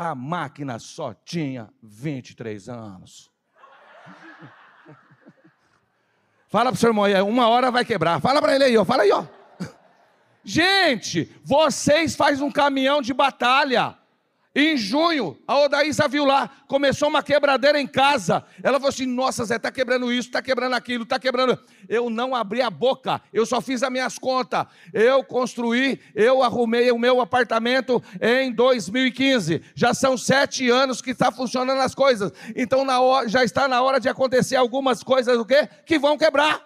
A 0.05 0.17
máquina 0.17 0.81
só 0.81 1.15
tinha 1.15 1.73
23 1.81 2.69
anos. 2.69 3.31
Fala 6.49 6.73
para 6.73 6.77
o 6.77 6.77
seu 6.77 6.91
irmão 6.91 7.05
aí, 7.05 7.15
uma 7.23 7.49
hora 7.49 7.71
vai 7.71 7.85
quebrar. 7.85 8.21
Fala 8.21 8.43
para 8.43 8.57
ele 8.57 8.65
aí, 8.65 8.77
ó. 8.77 8.85
Fala 8.85 9.05
aí, 9.05 9.13
ó. 9.13 9.25
Gente, 10.43 11.33
vocês 11.45 12.17
fazem 12.17 12.45
um 12.45 12.51
caminhão 12.51 13.01
de 13.01 13.15
batalha. 13.15 13.97
Em 14.55 14.77
junho, 14.77 15.39
a 15.49 15.61
Odaísa 15.61 16.07
viu 16.07 16.27
lá, 16.27 16.51
começou 16.69 17.09
uma 17.09 17.23
quebradeira 17.23 17.81
em 17.81 17.87
casa. 17.87 18.45
Ela 18.63 18.79
falou 18.79 18.91
assim: 18.91 19.07
Nossa, 19.07 19.47
Zé, 19.47 19.57
está 19.57 19.73
quebrando 19.73 20.13
isso, 20.13 20.29
está 20.29 20.43
quebrando 20.43 20.75
aquilo, 20.75 21.05
está 21.05 21.19
quebrando. 21.19 21.59
Eu 21.89 22.11
não 22.11 22.35
abri 22.35 22.61
a 22.61 22.69
boca, 22.69 23.23
eu 23.33 23.47
só 23.47 23.63
fiz 23.63 23.83
as 23.83 23.91
minhas 23.91 24.19
contas. 24.19 24.67
Eu 24.93 25.25
construí, 25.25 25.99
eu 26.15 26.43
arrumei 26.43 26.93
o 26.93 26.99
meu 26.99 27.23
apartamento 27.23 28.03
em 28.21 28.53
2015. 28.53 29.63
Já 29.75 29.95
são 29.95 30.19
sete 30.19 30.69
anos 30.69 31.01
que 31.01 31.13
está 31.13 31.33
funcionando 31.33 31.81
as 31.81 31.95
coisas. 31.95 32.31
Então 32.55 32.85
hora, 33.01 33.29
já 33.29 33.43
está 33.43 33.67
na 33.67 33.81
hora 33.81 33.99
de 33.99 34.11
acontecer 34.11 34.57
algumas 34.57 35.03
coisas 35.03 35.39
o 35.39 35.47
quê? 35.47 35.67
que 35.87 35.99
vão 35.99 36.19
quebrar. 36.19 36.61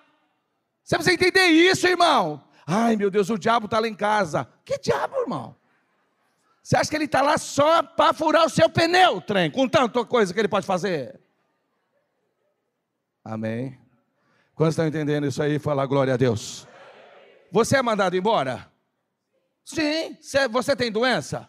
Você 0.83 0.97
precisa 0.97 1.15
entender 1.15 1.47
isso, 1.47 1.87
irmão. 1.87 2.43
Ai, 2.67 2.97
meu 2.97 3.13
Deus, 3.13 3.31
o 3.31 3.39
diabo 3.39 3.67
está 3.67 3.79
lá 3.79 3.87
em 3.87 3.95
casa. 3.95 4.49
Que 4.65 4.77
diabo, 4.79 5.21
irmão? 5.21 5.55
Você 6.67 6.77
acha 6.77 6.91
que 6.91 6.97
ele 6.97 7.05
está 7.05 7.23
lá 7.23 7.39
só 7.39 7.81
para 7.81 8.13
furar 8.13 8.45
o 8.45 8.49
seu 8.51 8.69
pneu, 8.69 9.21
trem, 9.21 9.49
com 9.49 9.69
tanta 9.69 10.05
coisa 10.05 10.35
que 10.35 10.41
ele 10.41 10.49
pode 10.49 10.67
fazer? 10.67 11.21
Amém. 13.23 13.79
Quantos 14.53 14.73
estão 14.73 14.85
entendendo 14.85 15.29
isso 15.29 15.41
aí? 15.41 15.61
Fala 15.61 15.87
glória 15.87 16.15
a 16.15 16.17
Deus. 16.17 16.67
Você 17.53 17.77
é 17.77 17.83
mandado 17.83 18.17
embora? 18.17 18.69
Sim. 19.65 20.19
Você 20.51 20.75
tem 20.75 20.91
doença? 20.91 21.49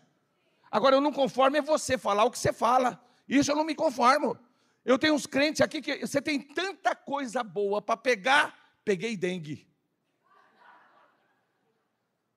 Agora 0.70 0.96
eu 0.96 1.02
não 1.02 1.12
conformo 1.12 1.58
é 1.58 1.64
você 1.64 1.98
falar 1.98 2.24
o 2.26 2.30
que 2.30 2.38
você 2.38 2.54
fala. 2.54 3.04
Isso 3.28 3.50
eu 3.52 3.56
não 3.56 3.64
me 3.64 3.74
conformo. 3.74 4.38
Eu 4.86 5.00
tenho 5.00 5.16
uns 5.16 5.26
crentes 5.26 5.62
aqui 5.62 5.82
que 5.82 6.06
você 6.06 6.22
tem 6.22 6.40
tanta 6.40 6.96
coisa 6.96 7.44
boa 7.44 7.82
para 7.82 7.98
pegar. 7.98 8.56
Peguei 8.86 9.18
dengue. 9.18 9.68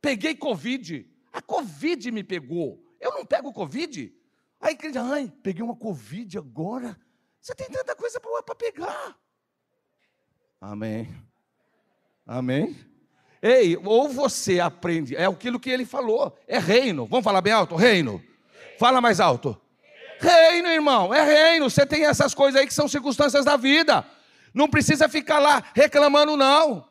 Peguei 0.00 0.34
Covid. 0.34 1.09
A 1.32 1.40
Covid 1.40 2.10
me 2.10 2.24
pegou. 2.24 2.82
Eu 3.00 3.12
não 3.12 3.24
pego 3.24 3.52
Covid. 3.52 4.12
Aí 4.60 4.76
crente, 4.76 4.98
ai, 4.98 5.32
peguei 5.42 5.62
uma 5.62 5.76
Covid 5.76 6.38
agora. 6.38 6.98
Você 7.40 7.54
tem 7.54 7.68
tanta 7.68 7.94
coisa 7.96 8.20
para 8.20 8.54
pegar. 8.54 9.16
Amém. 10.60 11.14
Amém. 12.26 12.76
Ei, 13.42 13.76
ou 13.78 14.08
você 14.08 14.60
aprende, 14.60 15.16
é 15.16 15.24
aquilo 15.24 15.58
que 15.58 15.70
ele 15.70 15.86
falou, 15.86 16.36
é 16.46 16.58
reino. 16.58 17.06
Vamos 17.06 17.24
falar 17.24 17.40
bem 17.40 17.54
alto? 17.54 17.74
Reino. 17.74 18.22
Fala 18.78 19.00
mais 19.00 19.18
alto. 19.18 19.58
Reino, 20.18 20.68
irmão, 20.68 21.14
é 21.14 21.24
reino. 21.24 21.70
Você 21.70 21.86
tem 21.86 22.04
essas 22.04 22.34
coisas 22.34 22.60
aí 22.60 22.66
que 22.66 22.74
são 22.74 22.86
circunstâncias 22.86 23.46
da 23.46 23.56
vida. 23.56 24.06
Não 24.52 24.68
precisa 24.68 25.08
ficar 25.08 25.38
lá 25.38 25.62
reclamando, 25.74 26.36
não. 26.36 26.86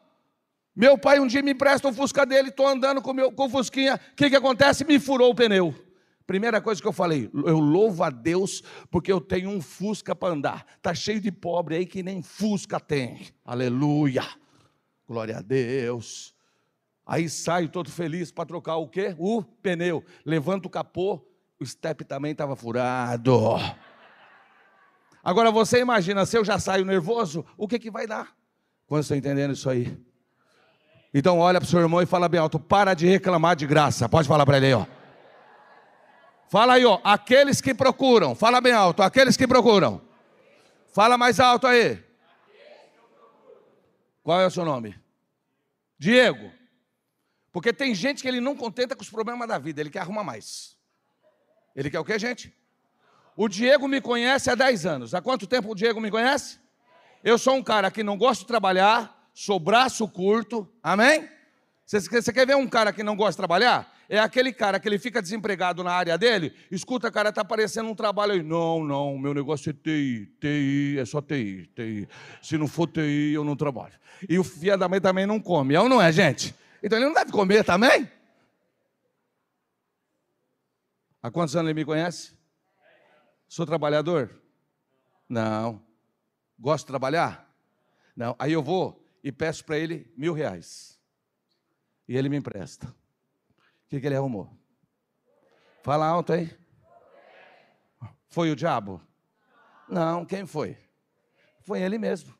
Meu 0.76 0.98
pai 0.98 1.20
um 1.20 1.28
dia 1.28 1.42
me 1.42 1.52
empresta 1.52 1.88
o 1.88 1.94
Fusca 1.94 2.26
dele, 2.26 2.50
estou 2.50 2.68
andando 2.68 3.02
com, 3.02 3.14
meu, 3.14 3.32
com 3.32 3.46
o 3.46 3.50
Fusquinha. 3.50 3.96
O 3.96 4.16
que, 4.16 4.30
que 4.30 4.36
acontece? 4.36 4.86
Me 4.86 5.00
furou 5.00 5.32
o 5.32 5.36
pneu. 5.36 5.74
Primeira 6.26 6.62
coisa 6.62 6.80
que 6.80 6.88
eu 6.88 6.94
falei, 6.94 7.30
eu 7.34 7.58
louvo 7.58 8.04
a 8.04 8.10
Deus 8.12 8.62
porque 8.92 9.12
eu 9.12 9.20
tenho 9.20 9.50
um 9.50 9.60
Fusca 9.60 10.16
para 10.16 10.34
andar. 10.34 10.66
Tá 10.82 10.94
cheio 10.94 11.20
de 11.20 11.32
pobre 11.32 11.76
aí 11.76 11.86
que 11.86 12.04
nem 12.04 12.22
Fusca 12.22 12.80
tem. 12.80 13.28
Aleluia. 13.44 14.24
Glória 15.08 15.38
a 15.40 15.42
Deus. 15.42 16.36
Aí 17.04 17.28
saio 17.28 17.68
todo 17.68 17.90
feliz 17.90 18.32
para 18.32 18.46
trocar 18.46 18.76
o 18.76 18.88
quê? 18.88 19.16
O 19.18 19.42
pneu. 19.42 20.06
Levanto 20.24 20.68
o 20.68 20.70
capô, 20.70 21.20
o 21.60 21.66
step 21.66 22.06
também 22.06 22.34
estava 22.34 22.56
furado. 22.56 23.56
Agora 25.24 25.50
você 25.50 25.80
imagina, 25.80 26.28
se 26.28 26.38
eu 26.38 26.46
já 26.46 26.60
saio 26.60 26.86
nervoso, 26.86 27.44
o 27.58 27.68
que, 27.68 27.80
que 27.80 27.90
vai 27.90 28.06
dar? 28.06 28.36
Quando 28.86 29.02
está 29.02 29.18
entendendo 29.18 29.54
isso 29.54 29.68
aí? 29.68 29.98
Então 31.14 31.40
olha 31.40 31.60
para 31.60 31.66
o 31.66 31.70
seu 31.70 31.80
irmão 31.80 32.02
e 32.02 32.06
fala 32.06 32.30
bem 32.30 32.40
alto, 32.40 32.60
para 32.60 32.94
de 32.94 33.08
reclamar 33.08 33.56
de 33.56 33.66
graça. 33.66 34.08
Pode 34.08 34.28
falar 34.28 34.46
para 34.46 34.58
ele 34.58 34.68
aí, 34.68 34.74
ó. 34.74 34.86
Fala 36.50 36.74
aí, 36.74 36.86
ó, 36.86 37.00
aqueles 37.04 37.62
que 37.62 37.74
procuram. 37.74 38.36
Fala 38.36 38.60
bem 38.60 38.74
alto, 38.74 39.02
aqueles 39.02 39.38
que 39.38 39.48
procuram. 39.48 40.02
Fala 40.94 41.18
mais 41.18 41.40
alto 41.40 41.68
aí. 41.68 42.04
Qual 44.24 44.40
é 44.40 44.46
o 44.46 44.52
seu 44.52 44.66
nome? 44.66 45.00
Diego. 45.98 46.52
Porque 47.52 47.74
tem 47.74 47.96
gente 47.96 48.22
que 48.22 48.28
ele 48.28 48.40
não 48.40 48.56
contenta 48.56 48.96
com 48.96 49.02
os 49.02 49.10
problemas 49.10 49.48
da 49.48 49.58
vida, 49.58 49.82
ele 49.82 49.90
quer 49.90 50.00
arrumar 50.00 50.24
mais. 50.24 50.78
Ele 51.76 51.90
quer 51.90 52.00
o 52.00 52.06
que, 52.06 52.18
gente? 52.20 52.54
O 53.36 53.48
Diego 53.48 53.88
me 53.88 54.02
conhece 54.02 54.50
há 54.50 54.56
10 54.56 54.86
anos. 54.86 55.16
Há 55.16 55.22
quanto 55.22 55.48
tempo 55.48 55.72
o 55.72 55.76
Diego 55.76 56.00
me 56.02 56.12
conhece? 56.12 56.60
Eu 57.24 57.38
sou 57.38 57.56
um 57.56 57.64
cara 57.64 57.90
que 57.90 58.04
não 58.04 58.18
gosta 58.18 58.44
de 58.44 58.48
trabalhar, 58.48 59.19
sou 59.40 59.58
braço 59.58 60.06
curto, 60.06 60.70
amém? 60.84 61.30
Você 61.86 62.34
quer 62.34 62.46
ver 62.46 62.58
um 62.58 62.68
cara 62.68 62.92
que 62.92 63.02
não 63.02 63.16
gosta 63.16 63.32
de 63.32 63.38
trabalhar? 63.38 63.90
É 64.10 64.20
aquele 64.20 64.52
cara 64.52 64.82
que 64.82 64.90
ele 64.90 65.00
fica 65.00 65.22
desempregado 65.22 65.82
na 65.82 65.94
área 65.94 66.18
dele, 66.18 66.54
escuta, 66.70 67.10
cara, 67.10 67.32
tá 67.32 67.40
aparecendo 67.40 67.90
um 67.90 67.96
trabalho 67.96 68.34
aí. 68.34 68.44
Não, 68.44 68.84
não, 68.84 69.18
meu 69.18 69.34
negócio 69.34 69.70
é 69.70 69.74
TI, 69.74 70.30
TI, 70.42 70.98
é 71.00 71.06
só 71.06 71.22
TI, 71.22 71.72
TI. 71.74 72.10
Se 72.42 72.58
não 72.58 72.68
for 72.68 72.86
TI, 72.88 73.32
eu 73.34 73.46
não 73.46 73.56
trabalho. 73.56 73.94
E 74.28 74.38
o 74.38 74.44
filho 74.44 74.78
da 74.78 74.90
mãe 74.90 75.00
também 75.00 75.26
não 75.26 75.40
come, 75.40 75.74
é 75.74 75.80
ou 75.80 75.88
não 75.88 76.02
é, 76.02 76.12
gente? 76.12 76.54
Então 76.84 77.00
ele 77.00 77.06
não 77.06 77.14
deve 77.14 77.32
comer 77.32 77.64
também? 77.64 78.12
Há 81.24 81.32
quantos 81.32 81.56
anos 81.56 81.70
ele 81.70 81.80
me 81.80 81.86
conhece? 81.86 82.34
Sou 83.48 83.66
trabalhador? 83.66 84.38
Não. 85.30 85.82
Gosto 86.60 86.84
de 86.84 86.88
trabalhar? 86.88 87.50
Não. 88.18 88.36
Aí 88.38 88.52
eu 88.52 88.62
vou 88.62 89.09
e 89.24 89.32
peço 89.32 89.64
para 89.66 89.78
ele 89.78 90.12
mil 90.16 90.34
reais. 90.34 91.00
E 92.08 92.18
ele 92.18 92.30
me 92.30 92.38
empresta. 92.38 92.88
O 92.88 92.94
que, 93.90 94.00
que 94.00 94.06
ele 94.06 94.16
arrumou? 94.16 94.50
Fala 95.84 96.06
alto 96.06 96.34
aí. 96.34 96.56
Foi 98.28 98.52
o 98.52 98.56
diabo? 98.56 99.02
Não, 99.88 100.26
quem 100.26 100.46
foi? 100.46 100.78
Foi 101.62 101.82
ele 101.82 101.98
mesmo. 101.98 102.34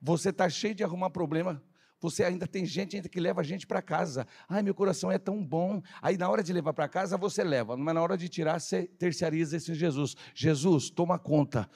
Você 0.00 0.30
está 0.30 0.48
cheio 0.48 0.74
de 0.74 0.84
arrumar 0.84 1.10
problema. 1.10 1.62
Você 2.00 2.22
ainda 2.22 2.46
tem 2.46 2.66
gente 2.66 2.96
ainda 2.96 3.08
que 3.08 3.18
leva 3.18 3.40
a 3.40 3.44
gente 3.44 3.66
para 3.66 3.80
casa. 3.80 4.26
Ai, 4.48 4.62
meu 4.62 4.74
coração 4.74 5.10
é 5.10 5.18
tão 5.18 5.42
bom. 5.44 5.82
Aí 6.02 6.16
na 6.16 6.28
hora 6.28 6.42
de 6.42 6.52
levar 6.52 6.74
para 6.74 6.88
casa 6.88 7.16
você 7.16 7.42
leva, 7.42 7.76
mas 7.76 7.94
na 7.94 8.02
hora 8.02 8.16
de 8.16 8.28
tirar 8.28 8.60
você 8.60 8.86
terceiriza 8.86 9.56
esse 9.56 9.74
Jesus. 9.74 10.14
Jesus, 10.34 10.90
toma 10.90 11.18
conta. 11.18 11.68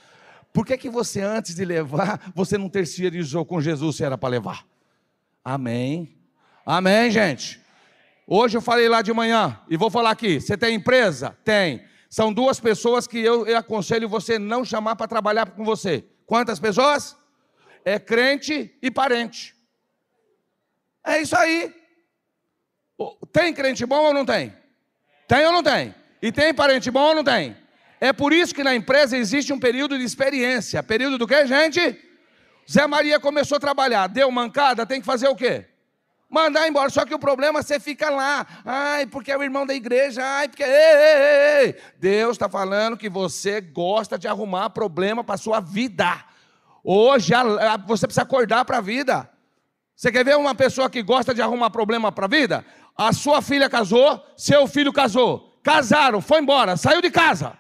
Por 0.53 0.67
que, 0.67 0.77
que 0.77 0.91
você 0.91 1.21
antes 1.21 1.55
de 1.55 1.65
levar, 1.65 2.33
você 2.35 2.59
não 2.59 2.69
terceirizou 2.69 3.45
com 3.45 3.61
Jesus 3.61 3.97
se 3.97 4.05
era 4.05 4.19
para 4.19 4.29
levar? 4.29 4.67
Amém. 5.45 6.17
Amém, 6.67 7.11
gente. 7.11 7.61
Hoje 8.27 8.57
eu 8.57 8.63
falei 8.63 8.89
lá 8.89 9.03
de 9.03 9.13
manhã 9.13 9.61
e 9.69 9.77
vou 9.77 9.91
falar 9.91 10.11
aqui. 10.11 10.41
Você 10.41 10.57
tem 10.57 10.75
empresa? 10.75 11.37
Tem. 11.45 11.85
São 12.09 12.33
duas 12.33 12.59
pessoas 12.59 13.07
que 13.07 13.19
eu, 13.19 13.47
eu 13.47 13.57
aconselho 13.57 14.09
você 14.09 14.39
não 14.39 14.65
chamar 14.65 14.97
para 14.97 15.07
trabalhar 15.07 15.51
com 15.51 15.65
você. 15.65 16.05
Quantas 16.27 16.59
pessoas? 16.59 17.17
É 17.85 17.99
crente 17.99 18.77
e 18.83 18.91
parente. 18.91 19.55
É 21.05 21.21
isso 21.21 21.37
aí. 21.37 21.75
Tem 23.33 23.55
crente 23.55 23.87
bom 23.87 24.07
ou 24.07 24.15
não 24.15 24.25
tem? 24.25 24.53
Tem 25.27 25.47
ou 25.47 25.53
não 25.53 25.63
tem? 25.63 25.95
E 26.21 26.31
tem 26.31 26.53
parente 26.53 26.91
bom 26.91 27.01
ou 27.01 27.15
não 27.15 27.25
tem? 27.25 27.57
É 28.01 28.15
por 28.15 28.33
isso 28.33 28.55
que 28.55 28.65
na 28.65 28.75
empresa 28.75 29.17
existe 29.17 29.53
um 29.53 29.61
período 29.61 29.99
de 29.99 30.05
experiência. 30.05 30.83
Período 30.83 31.19
do 31.19 31.27
que, 31.27 31.47
gente? 31.47 32.01
Zé 32.69 32.87
Maria 32.87 33.21
começou 33.21 33.57
a 33.57 33.61
trabalhar, 33.61 34.07
deu 34.07 34.31
mancada, 34.31 34.87
tem 34.87 35.01
que 35.01 35.07
fazer 35.07 35.29
o 35.29 35.37
quê? 35.37 35.67
Mandar 36.31 36.67
embora. 36.69 36.89
Só 36.89 37.05
que 37.05 37.15
o 37.15 37.19
problema 37.19 37.59
é 37.59 37.63
você 37.63 37.79
fica 37.79 38.09
lá. 38.09 38.47
Ai, 38.65 39.05
porque 39.07 39.33
é 39.33 39.37
o 39.37 39.43
irmão 39.43 39.67
da 39.67 39.75
igreja. 39.75 40.23
Ai, 40.25 40.49
porque. 40.49 40.63
Ei, 40.63 40.69
ei, 40.71 41.67
ei. 41.67 41.77
Deus 41.99 42.33
está 42.33 42.49
falando 42.49 42.97
que 42.97 43.11
você 43.11 43.61
gosta 43.61 44.17
de 44.17 44.29
arrumar 44.29 44.71
problema 44.71 45.25
para 45.25 45.35
a 45.35 45.39
sua 45.39 45.61
vida. 45.61 46.25
Hoje 46.85 47.35
você 47.87 48.07
precisa 48.07 48.23
acordar 48.23 48.65
para 48.65 48.79
a 48.79 48.81
vida. 48.81 49.29
Você 49.95 50.11
quer 50.11 50.25
ver 50.25 50.37
uma 50.37 50.55
pessoa 50.55 50.89
que 50.89 51.03
gosta 51.03 51.35
de 51.35 51.43
arrumar 51.43 51.69
problema 51.69 52.11
para 52.11 52.25
a 52.25 52.29
vida? 52.29 52.65
A 52.97 53.13
sua 53.13 53.43
filha 53.43 53.69
casou, 53.69 54.25
seu 54.37 54.67
filho 54.67 54.93
casou. 54.93 55.59
Casaram, 55.63 56.23
foi 56.23 56.41
embora, 56.41 56.77
saiu 56.77 57.03
de 57.03 57.11
casa. 57.11 57.60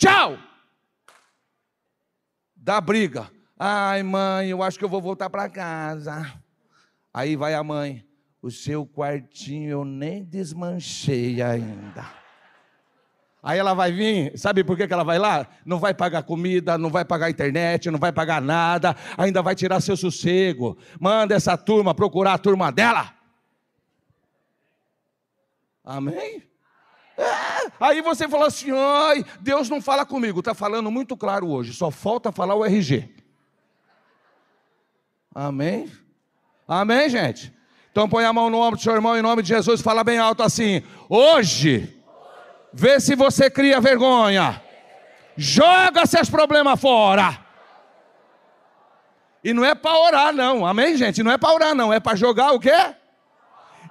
Tchau! 0.00 0.38
Dá 2.56 2.80
briga. 2.80 3.30
Ai, 3.58 4.02
mãe, 4.02 4.48
eu 4.48 4.62
acho 4.62 4.78
que 4.78 4.84
eu 4.84 4.88
vou 4.88 5.02
voltar 5.02 5.28
para 5.28 5.48
casa. 5.50 6.40
Aí 7.12 7.36
vai 7.36 7.52
a 7.52 7.62
mãe. 7.62 8.06
O 8.40 8.50
seu 8.50 8.86
quartinho 8.86 9.68
eu 9.68 9.84
nem 9.84 10.24
desmanchei 10.24 11.42
ainda. 11.42 12.06
Aí 13.42 13.58
ela 13.58 13.74
vai 13.74 13.92
vir, 13.92 14.38
sabe 14.38 14.64
por 14.64 14.76
que, 14.76 14.90
ela 14.90 15.04
vai 15.04 15.18
lá? 15.18 15.46
Não 15.64 15.78
vai 15.78 15.92
pagar 15.92 16.22
comida, 16.22 16.78
não 16.78 16.88
vai 16.88 17.04
pagar 17.04 17.30
internet, 17.30 17.90
não 17.90 17.98
vai 17.98 18.12
pagar 18.12 18.40
nada, 18.40 18.96
ainda 19.16 19.42
vai 19.42 19.54
tirar 19.54 19.80
seu 19.80 19.96
sossego. 19.96 20.78
Manda 20.98 21.34
essa 21.34 21.56
turma 21.58 21.94
procurar 21.94 22.34
a 22.34 22.38
turma 22.38 22.72
dela. 22.72 23.14
Amém? 25.84 26.42
É. 27.18 27.59
Aí 27.80 28.02
você 28.02 28.28
fala 28.28 28.46
assim: 28.46 28.70
ai, 28.70 29.24
Deus 29.40 29.68
não 29.68 29.80
fala 29.80 30.04
comigo. 30.04 30.40
Está 30.40 30.54
falando 30.54 30.90
muito 30.90 31.16
claro 31.16 31.48
hoje, 31.48 31.72
só 31.72 31.90
falta 31.90 32.30
falar 32.30 32.54
o 32.54 32.64
RG. 32.64 33.08
Amém? 35.34 35.90
Amém, 36.68 37.08
gente? 37.08 37.52
Então 37.90 38.08
põe 38.08 38.24
a 38.24 38.32
mão 38.32 38.50
no 38.50 38.58
ombro 38.58 38.78
do 38.78 38.82
seu 38.82 38.94
irmão 38.94 39.16
em 39.16 39.22
nome 39.22 39.42
de 39.42 39.48
Jesus 39.48 39.80
fala 39.80 40.04
bem 40.04 40.18
alto 40.18 40.42
assim: 40.42 40.82
hoje 41.08 41.96
Vê 42.72 43.00
se 43.00 43.14
você 43.14 43.50
cria 43.50 43.80
vergonha. 43.80 44.62
Joga 45.36 46.06
seus 46.06 46.30
problemas 46.30 46.80
fora. 46.80 47.38
E 49.42 49.52
não 49.52 49.64
é 49.64 49.74
para 49.74 49.98
orar, 49.98 50.32
não. 50.32 50.66
Amém, 50.66 50.96
gente? 50.96 51.22
Não 51.22 51.32
é 51.32 51.38
para 51.38 51.54
orar, 51.54 51.74
não. 51.74 51.92
É 51.92 51.98
para 51.98 52.16
jogar 52.16 52.52
o 52.52 52.60
quê? 52.60 52.94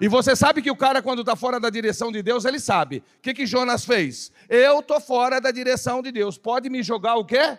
E 0.01 0.08
você 0.08 0.36
sabe 0.36 0.62
que 0.62 0.72
o 0.72 0.75
cara, 0.75 1.01
quando 1.01 1.20
está 1.20 1.35
fora 1.35 1.59
da 1.59 1.70
direção 1.70 2.12
de 2.12 2.24
Deus, 2.24 2.46
ele 2.46 2.59
sabe. 2.59 3.03
O 3.18 3.22
que, 3.22 3.33
que 3.33 3.46
Jonas 3.46 3.83
fez? 3.83 4.31
Eu 4.48 4.79
estou 4.79 5.01
fora 5.01 5.42
da 5.42 5.51
direção 5.51 6.01
de 6.01 6.12
Deus. 6.12 6.38
Pode 6.38 6.70
me 6.70 6.81
jogar 6.81 7.16
o 7.16 7.25
quê? 7.25 7.57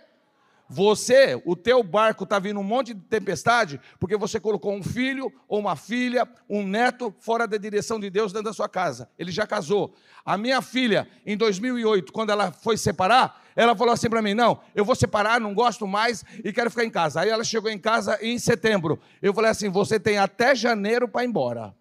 Você, 0.73 1.43
o 1.45 1.57
teu 1.57 1.83
barco 1.83 2.23
está 2.23 2.39
vindo 2.39 2.61
um 2.61 2.63
monte 2.63 2.95
de 2.95 3.01
tempestade, 3.01 3.81
porque 3.99 4.17
você 4.17 4.39
colocou 4.39 4.73
um 4.73 4.85
filho 4.85 5.33
ou 5.49 5.59
uma 5.59 5.75
filha, 5.75 6.27
um 6.49 6.65
neto 6.65 7.13
fora 7.19 7.45
da 7.45 7.57
direção 7.57 7.99
de 7.99 8.09
Deus 8.09 8.33
dentro 8.33 8.45
da 8.45 8.53
sua 8.53 8.69
casa. 8.69 9.11
Ele 9.19 9.33
já 9.33 9.49
casou. 9.49 9.93
A 10.25 10.39
minha 10.39 10.63
filha, 10.63 11.09
em 11.27 11.37
2008, 11.37 12.13
quando 12.13 12.31
ela 12.31 12.53
foi 12.53 12.77
separar, 12.77 13.43
ela 13.57 13.75
falou 13.75 13.93
assim 13.93 14.09
para 14.09 14.23
mim: 14.23 14.33
Não, 14.33 14.61
eu 14.73 14.85
vou 14.85 14.95
separar, 14.95 15.41
não 15.41 15.53
gosto 15.53 15.89
mais 15.89 16.25
e 16.45 16.53
quero 16.53 16.71
ficar 16.71 16.85
em 16.85 16.91
casa. 16.91 17.21
Aí 17.21 17.29
ela 17.29 17.43
chegou 17.43 17.69
em 17.69 17.79
casa 17.79 18.17
em 18.23 18.39
setembro. 18.39 19.01
Eu 19.21 19.35
falei 19.35 19.51
assim: 19.51 19.69
Você 19.71 19.99
tem 19.99 20.19
até 20.19 20.55
janeiro 20.55 21.09
para 21.09 21.25
ir 21.25 21.27
embora. 21.27 21.75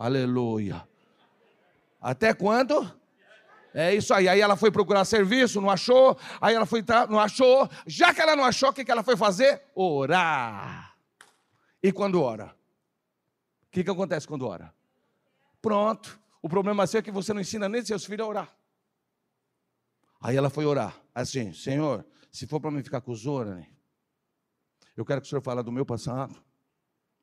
Aleluia. 0.00 0.88
Até 2.00 2.32
quando? 2.32 2.90
É 3.74 3.94
isso 3.94 4.14
aí. 4.14 4.30
Aí 4.30 4.40
ela 4.40 4.56
foi 4.56 4.70
procurar 4.70 5.04
serviço, 5.04 5.60
não 5.60 5.68
achou. 5.68 6.16
Aí 6.40 6.54
ela 6.54 6.64
foi, 6.64 6.82
não 7.10 7.20
achou. 7.20 7.68
Já 7.86 8.14
que 8.14 8.22
ela 8.22 8.34
não 8.34 8.42
achou, 8.42 8.70
o 8.70 8.72
que 8.72 8.90
ela 8.90 9.02
foi 9.02 9.14
fazer? 9.14 9.60
Orar. 9.74 10.96
E 11.82 11.92
quando 11.92 12.22
ora? 12.22 12.56
O 13.66 13.70
que, 13.70 13.84
que 13.84 13.90
acontece 13.90 14.26
quando 14.26 14.48
ora? 14.48 14.74
Pronto. 15.60 16.18
O 16.40 16.48
problema 16.48 16.86
seu 16.86 17.00
é 17.00 17.02
que 17.02 17.10
você 17.10 17.34
não 17.34 17.42
ensina 17.42 17.68
nem 17.68 17.84
seus 17.84 18.06
filhos 18.06 18.26
a 18.26 18.30
orar. 18.30 18.56
Aí 20.18 20.34
ela 20.34 20.48
foi 20.48 20.64
orar. 20.64 20.96
Assim, 21.14 21.52
Senhor, 21.52 22.06
se 22.32 22.46
for 22.46 22.58
para 22.58 22.70
mim 22.70 22.82
ficar 22.82 23.02
com 23.02 23.12
os 23.12 23.20
Zora, 23.20 23.66
eu 24.96 25.04
quero 25.04 25.20
que 25.20 25.26
o 25.26 25.28
Senhor 25.28 25.42
fale 25.42 25.62
do 25.62 25.70
meu 25.70 25.84
passado, 25.84 26.34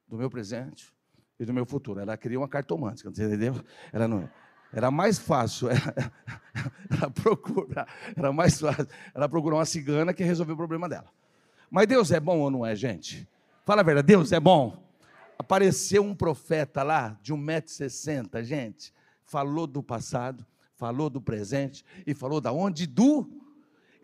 do 0.07 0.15
meu 0.15 0.29
presente 0.29 0.95
e 1.39 1.45
do 1.45 1.53
meu 1.53 1.65
futuro. 1.65 1.99
Ela 1.99 2.17
queria 2.17 2.39
uma 2.39 2.47
cartomante, 2.47 3.03
você 3.03 3.25
entendeu? 3.25 3.55
Ela 3.91 4.07
não. 4.07 4.29
Era 4.73 4.91
mais 4.91 5.17
fácil 5.17 5.69
ela, 5.71 6.11
ela 6.89 7.09
procurar, 7.11 7.87
era 8.15 8.33
mais 8.33 8.59
fácil 8.59 8.87
ela 9.13 9.29
procurar 9.29 9.57
uma 9.57 9.65
cigana 9.65 10.13
que 10.13 10.23
resolver 10.23 10.53
o 10.53 10.57
problema 10.57 10.89
dela. 10.89 11.07
Mas 11.69 11.87
Deus 11.87 12.11
é 12.11 12.19
bom 12.19 12.39
ou 12.39 12.51
não 12.51 12.65
é, 12.65 12.75
gente? 12.75 13.27
Fala 13.65 13.81
a 13.81 13.83
verdade, 13.83 14.07
Deus 14.07 14.31
é 14.31 14.39
bom. 14.39 14.83
Apareceu 15.37 16.03
um 16.03 16.15
profeta 16.15 16.83
lá 16.83 17.17
de 17.21 17.33
1,60m, 17.33 18.43
gente, 18.43 18.93
falou 19.23 19.67
do 19.67 19.83
passado, 19.83 20.45
falou 20.75 21.09
do 21.09 21.21
presente 21.21 21.85
e 22.05 22.13
falou 22.13 22.41
da 22.41 22.51
onde? 22.51 22.87
Do. 22.87 23.29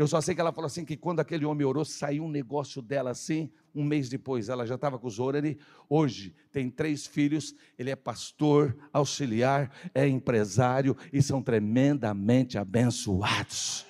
Eu 0.04 0.08
só 0.08 0.20
sei 0.20 0.36
que 0.36 0.42
ela 0.42 0.52
falou 0.52 0.66
assim: 0.66 0.84
que 0.84 0.98
quando 0.98 1.22
aquele 1.22 1.46
homem 1.46 1.66
orou, 1.66 1.86
saiu 1.86 2.26
um 2.26 2.30
negócio 2.30 2.82
dela 2.82 3.12
assim, 3.12 3.50
um 3.74 3.86
mês 3.86 4.10
depois, 4.10 4.50
ela 4.50 4.68
já 4.68 4.76
estava 4.76 5.00
com 5.00 5.08
os 5.08 5.14
Zorani. 5.14 5.58
Hoje 5.88 6.36
tem 6.52 6.70
três 6.70 7.08
filhos. 7.08 7.56
Ele 7.80 7.90
é 7.90 7.96
pastor, 7.96 8.76
auxiliar, 8.92 9.72
é 9.96 10.06
empresário 10.06 10.98
e 11.14 11.22
são 11.22 11.42
tremendamente 11.42 12.58
abençoados. 12.58 13.86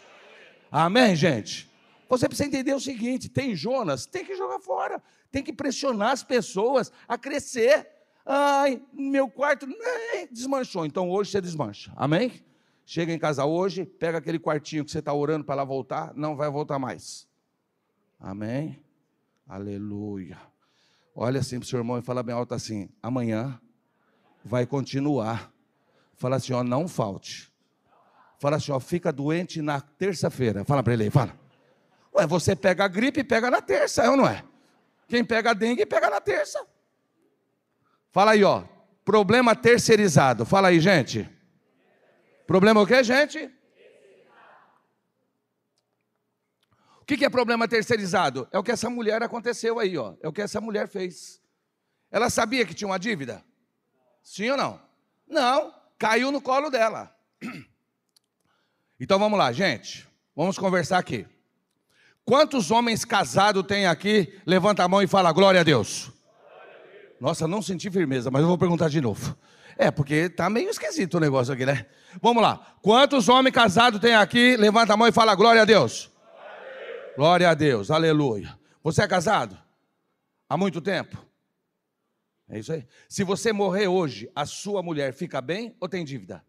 Amém, 0.71 1.15
gente? 1.15 1.67
Você 2.07 2.27
precisa 2.27 2.47
entender 2.47 2.75
o 2.75 2.79
seguinte: 2.79 3.27
tem 3.27 3.55
Jonas, 3.55 4.05
tem 4.05 4.23
que 4.23 4.35
jogar 4.35 4.59
fora, 4.59 5.01
tem 5.31 5.41
que 5.41 5.51
pressionar 5.51 6.11
as 6.11 6.21
pessoas 6.21 6.91
a 7.07 7.17
crescer. 7.17 7.87
Ai, 8.23 8.79
meu 8.93 9.27
quarto 9.27 9.67
desmanchou, 10.31 10.85
então 10.85 11.09
hoje 11.09 11.31
você 11.31 11.41
desmancha. 11.41 11.91
Amém? 11.95 12.33
Chega 12.85 13.13
em 13.13 13.19
casa 13.19 13.45
hoje, 13.45 13.85
pega 13.85 14.17
aquele 14.17 14.39
quartinho 14.39 14.83
que 14.83 14.91
você 14.91 14.99
está 14.99 15.13
orando 15.13 15.45
para 15.45 15.55
ela 15.55 15.63
voltar, 15.63 16.13
não 16.15 16.35
vai 16.35 16.49
voltar 16.49 16.77
mais. 16.77 17.27
Amém? 18.19 18.83
Aleluia. 19.47 20.37
Olha 21.15 21.39
assim 21.39 21.59
para 21.59 21.65
o 21.65 21.67
seu 21.67 21.79
irmão 21.79 21.97
e 21.97 22.01
fala 22.01 22.23
bem 22.23 22.33
alto 22.35 22.53
assim: 22.53 22.89
amanhã 23.01 23.59
vai 24.43 24.65
continuar. 24.65 25.51
Fala 26.15 26.37
assim, 26.37 26.53
ó, 26.53 26.63
não 26.63 26.87
falte. 26.87 27.51
Fala 28.39 28.57
assim, 28.57 28.71
ó, 28.71 28.79
fica 28.79 29.11
doente 29.11 29.61
na 29.61 29.79
terça-feira. 29.79 30.63
Fala 30.65 30.83
para 30.83 30.93
ele 30.93 31.03
aí, 31.03 31.09
fala. 31.09 31.37
Ué, 32.15 32.27
você 32.27 32.55
pega 32.55 32.85
a 32.85 32.87
gripe 32.87 33.21
e 33.21 33.23
pega 33.23 33.49
na 33.49 33.61
terça, 33.61 34.03
é 34.03 34.09
ou 34.09 34.17
não 34.17 34.27
é? 34.27 34.43
Quem 35.07 35.23
pega 35.23 35.51
a 35.51 35.53
dengue 35.53 35.85
pega 35.85 36.09
na 36.09 36.21
terça. 36.21 36.65
Fala 38.11 38.31
aí, 38.31 38.43
ó. 38.43 38.63
Problema 39.03 39.55
terceirizado. 39.55 40.45
Fala 40.45 40.69
aí, 40.69 40.79
gente. 40.79 41.29
Problema 42.45 42.81
o 42.81 42.87
quê, 42.87 43.03
gente? 43.03 43.51
O 47.01 47.05
que 47.05 47.25
é 47.25 47.29
problema 47.29 47.67
terceirizado? 47.67 48.47
É 48.51 48.57
o 48.57 48.63
que 48.63 48.71
essa 48.71 48.89
mulher 48.89 49.21
aconteceu 49.21 49.77
aí, 49.77 49.97
ó. 49.97 50.15
É 50.21 50.27
o 50.27 50.33
que 50.33 50.41
essa 50.41 50.61
mulher 50.61 50.87
fez. 50.87 51.41
Ela 52.09 52.29
sabia 52.29 52.65
que 52.65 52.73
tinha 52.73 52.87
uma 52.87 52.97
dívida? 52.97 53.43
Sim 54.23 54.51
ou 54.51 54.57
não? 54.57 54.81
Não, 55.27 55.73
caiu 55.97 56.31
no 56.31 56.41
colo 56.41 56.69
dela. 56.69 57.13
Então 58.99 59.19
vamos 59.19 59.37
lá, 59.37 59.51
gente. 59.51 60.07
Vamos 60.33 60.57
conversar 60.57 60.97
aqui. 60.97 61.27
Quantos 62.23 62.71
homens 62.71 63.03
casados 63.03 63.65
tem 63.67 63.85
aqui? 63.85 64.39
Levanta 64.45 64.83
a 64.83 64.87
mão 64.87 65.01
e 65.01 65.07
fala 65.07 65.31
glória 65.33 65.59
a 65.59 65.63
Deus. 65.63 66.09
Nossa, 67.19 67.47
não 67.47 67.61
senti 67.61 67.91
firmeza, 67.91 68.31
mas 68.31 68.41
eu 68.41 68.47
vou 68.47 68.57
perguntar 68.57 68.89
de 68.89 69.01
novo. 69.01 69.37
É, 69.77 69.91
porque 69.91 70.29
tá 70.29 70.49
meio 70.49 70.69
esquisito 70.69 71.15
o 71.15 71.19
negócio 71.19 71.53
aqui, 71.53 71.65
né? 71.65 71.85
Vamos 72.21 72.43
lá. 72.43 72.75
Quantos 72.81 73.29
homens 73.29 73.53
casados 73.53 73.99
tem 73.99 74.15
aqui? 74.15 74.57
Levanta 74.57 74.93
a 74.93 74.97
mão 74.97 75.07
e 75.07 75.11
fala 75.11 75.35
glória 75.35 75.61
a 75.61 75.65
Deus. 75.65 76.11
Glória 77.15 77.47
a 77.49 77.53
Deus, 77.53 77.91
aleluia. 77.91 78.57
Você 78.83 79.03
é 79.03 79.07
casado? 79.07 79.57
Há 80.49 80.57
muito 80.57 80.81
tempo? 80.81 81.23
É 82.49 82.59
isso 82.59 82.73
aí. 82.73 82.85
Se 83.07 83.23
você 83.23 83.53
morrer 83.53 83.87
hoje, 83.87 84.29
a 84.35 84.45
sua 84.45 84.83
mulher 84.83 85.13
fica 85.13 85.39
bem 85.41 85.75
ou 85.79 85.87
tem 85.87 86.03
dívida? 86.03 86.43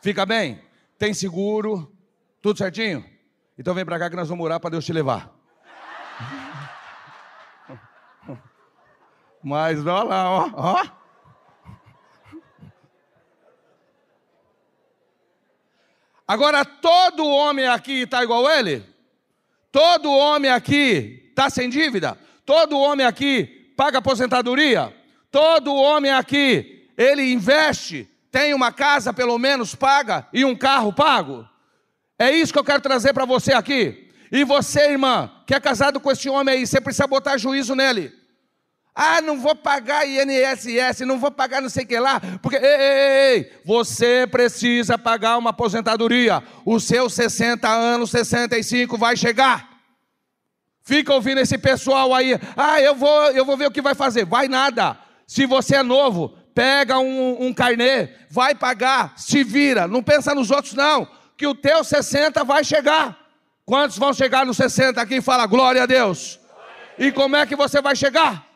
Fica 0.00 0.26
bem? 0.26 0.60
Tem 0.98 1.14
seguro? 1.14 1.96
Tudo 2.40 2.58
certinho? 2.58 3.08
Então 3.56 3.72
vem 3.74 3.84
para 3.84 3.98
cá 3.98 4.10
que 4.10 4.16
nós 4.16 4.28
vamos 4.28 4.44
orar 4.44 4.60
para 4.60 4.70
Deus 4.70 4.84
te 4.84 4.92
levar. 4.92 5.32
Mas 9.42 9.78
olha 9.78 10.02
lá, 10.02 10.30
ó, 10.30 10.50
ó. 10.54 11.01
Agora 16.26 16.64
todo 16.64 17.26
homem 17.26 17.66
aqui 17.66 18.02
está 18.02 18.22
igual 18.22 18.50
ele? 18.50 18.84
Todo 19.70 20.10
homem 20.10 20.50
aqui 20.50 21.28
está 21.30 21.48
sem 21.50 21.68
dívida? 21.68 22.18
Todo 22.44 22.78
homem 22.78 23.06
aqui 23.06 23.72
paga 23.76 23.98
aposentadoria? 23.98 24.94
Todo 25.30 25.74
homem 25.74 26.12
aqui, 26.12 26.88
ele 26.96 27.32
investe, 27.32 28.06
tem 28.30 28.52
uma 28.52 28.70
casa 28.70 29.12
pelo 29.12 29.38
menos 29.38 29.74
paga 29.74 30.28
e 30.32 30.44
um 30.44 30.54
carro 30.54 30.92
pago? 30.92 31.48
É 32.18 32.30
isso 32.30 32.52
que 32.52 32.58
eu 32.58 32.64
quero 32.64 32.82
trazer 32.82 33.12
para 33.14 33.24
você 33.24 33.52
aqui. 33.52 34.10
E 34.30 34.44
você, 34.44 34.92
irmã, 34.92 35.30
que 35.46 35.54
é 35.54 35.60
casado 35.60 35.98
com 36.00 36.10
esse 36.10 36.28
homem 36.28 36.54
aí, 36.54 36.66
você 36.66 36.80
precisa 36.80 37.06
botar 37.06 37.36
juízo 37.36 37.74
nele. 37.74 38.12
Ah, 38.94 39.22
não 39.22 39.40
vou 39.40 39.54
pagar 39.54 40.06
INSS, 40.06 41.00
não 41.06 41.18
vou 41.18 41.30
pagar 41.30 41.62
não 41.62 41.70
sei 41.70 41.84
o 41.84 41.86
que 41.86 41.98
lá, 41.98 42.20
porque, 42.42 42.56
ei, 42.56 42.62
ei, 42.62 43.34
ei, 43.34 43.52
você 43.64 44.26
precisa 44.30 44.98
pagar 44.98 45.38
uma 45.38 45.50
aposentadoria. 45.50 46.42
Os 46.64 46.84
seus 46.84 47.14
60 47.14 47.66
anos, 47.66 48.10
65 48.10 48.98
vai 48.98 49.16
chegar. 49.16 49.70
Fica 50.84 51.14
ouvindo 51.14 51.38
esse 51.40 51.56
pessoal 51.56 52.14
aí, 52.14 52.38
ah, 52.56 52.80
eu 52.80 52.94
vou, 52.94 53.30
eu 53.30 53.46
vou 53.46 53.56
ver 53.56 53.66
o 53.66 53.70
que 53.70 53.80
vai 53.80 53.94
fazer. 53.94 54.26
Vai 54.26 54.46
nada. 54.46 54.98
Se 55.26 55.46
você 55.46 55.76
é 55.76 55.82
novo, 55.82 56.36
pega 56.54 56.98
um, 56.98 57.46
um 57.46 57.54
carnê, 57.54 58.10
vai 58.28 58.54
pagar, 58.54 59.14
se 59.16 59.42
vira, 59.42 59.88
não 59.88 60.02
pensa 60.02 60.34
nos 60.34 60.50
outros 60.50 60.74
não, 60.74 61.08
que 61.36 61.46
o 61.46 61.54
teu 61.54 61.82
60 61.82 62.44
vai 62.44 62.62
chegar. 62.62 63.18
Quantos 63.64 63.96
vão 63.96 64.12
chegar 64.12 64.44
nos 64.44 64.58
60 64.58 65.00
aqui 65.00 65.16
e 65.16 65.22
fala 65.22 65.46
glória 65.46 65.84
a 65.84 65.86
Deus? 65.86 66.38
E 66.98 67.10
como 67.10 67.36
é 67.36 67.46
que 67.46 67.56
você 67.56 67.80
vai 67.80 67.96
chegar? 67.96 68.51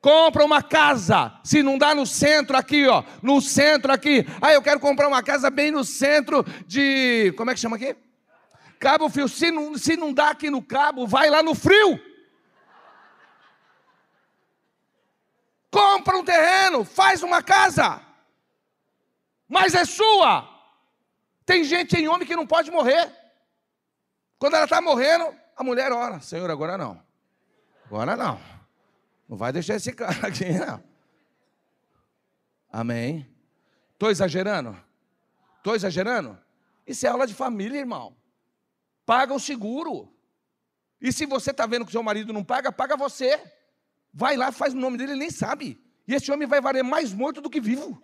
Compra 0.00 0.44
uma 0.44 0.62
casa, 0.62 1.32
se 1.42 1.60
não 1.60 1.76
dá 1.76 1.92
no 1.92 2.06
centro 2.06 2.56
aqui, 2.56 2.86
ó, 2.86 3.02
no 3.20 3.40
centro 3.40 3.92
aqui. 3.92 4.24
Ah, 4.40 4.52
eu 4.52 4.62
quero 4.62 4.78
comprar 4.78 5.08
uma 5.08 5.22
casa 5.24 5.50
bem 5.50 5.72
no 5.72 5.82
centro 5.82 6.44
de, 6.66 7.34
como 7.36 7.50
é 7.50 7.54
que 7.54 7.60
chama 7.60 7.76
aqui? 7.76 7.96
Cabo 8.78 9.08
Frio. 9.08 9.28
Se 9.28 9.50
não, 9.50 9.76
se 9.76 9.96
não 9.96 10.12
dá 10.12 10.30
aqui 10.30 10.50
no 10.50 10.62
Cabo, 10.62 11.06
vai 11.06 11.28
lá 11.28 11.42
no 11.42 11.54
Frio. 11.54 12.00
Compra 15.70 16.16
um 16.16 16.24
terreno, 16.24 16.84
faz 16.84 17.22
uma 17.22 17.42
casa. 17.42 18.00
Mas 19.48 19.74
é 19.74 19.84
sua. 19.84 20.48
Tem 21.44 21.64
gente 21.64 21.96
em 21.96 22.08
homem 22.08 22.26
que 22.26 22.36
não 22.36 22.46
pode 22.46 22.70
morrer. 22.70 23.12
Quando 24.38 24.54
ela 24.54 24.64
está 24.64 24.80
morrendo, 24.80 25.34
a 25.56 25.64
mulher 25.64 25.90
ora: 25.92 26.20
Senhor, 26.20 26.48
agora 26.50 26.78
não. 26.78 27.02
Agora 27.86 28.16
não. 28.16 28.57
Não 29.28 29.36
vai 29.36 29.52
deixar 29.52 29.74
esse 29.74 29.92
cara 29.92 30.26
aqui, 30.26 30.50
não. 30.58 30.82
Amém. 32.72 33.28
Estou 33.92 34.10
exagerando? 34.10 34.76
Estou 35.58 35.74
exagerando? 35.74 36.38
Isso 36.86 37.06
é 37.06 37.10
aula 37.10 37.26
de 37.26 37.34
família, 37.34 37.78
irmão. 37.78 38.16
Paga 39.04 39.34
o 39.34 39.40
seguro. 39.40 40.12
E 41.00 41.12
se 41.12 41.26
você 41.26 41.50
está 41.50 41.66
vendo 41.66 41.84
que 41.84 41.90
o 41.90 41.92
seu 41.92 42.02
marido 42.02 42.32
não 42.32 42.42
paga, 42.42 42.72
paga 42.72 42.96
você. 42.96 43.40
Vai 44.12 44.36
lá, 44.36 44.50
faz 44.50 44.72
o 44.72 44.78
nome 44.78 44.96
dele, 44.96 45.12
ele 45.12 45.20
nem 45.20 45.30
sabe. 45.30 45.78
E 46.06 46.14
esse 46.14 46.32
homem 46.32 46.48
vai 46.48 46.60
valer 46.60 46.82
mais 46.82 47.12
morto 47.12 47.40
do 47.40 47.50
que 47.50 47.60
vivo. 47.60 48.02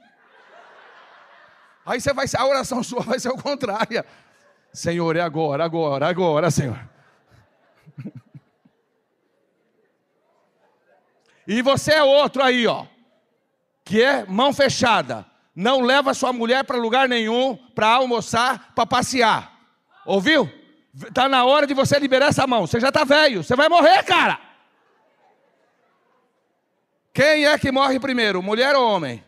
Aí 1.87 2.01
você 2.01 2.13
vai, 2.13 2.27
a 2.37 2.47
oração 2.47 2.83
sua 2.83 3.03
vai 3.03 3.19
ser 3.19 3.31
o 3.31 3.37
contrário. 3.37 4.05
Senhor, 4.73 5.17
é 5.17 5.21
agora, 5.21 5.65
agora, 5.65 6.09
agora, 6.09 6.51
Senhor. 6.51 6.94
E 11.47 11.61
você 11.63 11.93
é 11.93 12.03
outro 12.03 12.43
aí, 12.43 12.67
ó, 12.67 12.87
que 13.85 14.03
é 14.03 14.25
mão 14.27 14.53
fechada. 14.53 15.27
Não 15.55 15.83
leva 15.83 16.15
sua 16.15 16.33
mulher 16.33 16.65
para 16.65 16.77
lugar 16.77 17.09
nenhum, 17.09 17.57
para 17.75 17.89
almoçar, 17.89 18.73
para 18.75 18.87
passear. 18.87 19.53
Ouviu? 20.05 20.51
Está 20.95 21.29
na 21.29 21.45
hora 21.45 21.67
de 21.67 21.75
você 21.75 21.99
liberar 21.99 22.29
essa 22.29 22.47
mão. 22.47 22.67
Você 22.67 22.81
já 22.81 22.89
está 22.89 23.05
velho, 23.05 23.43
você 23.43 23.55
vai 23.55 23.69
morrer, 23.69 24.03
cara. 24.05 24.41
Quem 27.13 27.47
é 27.47 27.57
que 27.59 27.71
morre 27.71 28.01
primeiro, 28.01 28.43
mulher 28.43 28.75
ou 28.75 28.89
homem? 28.89 29.23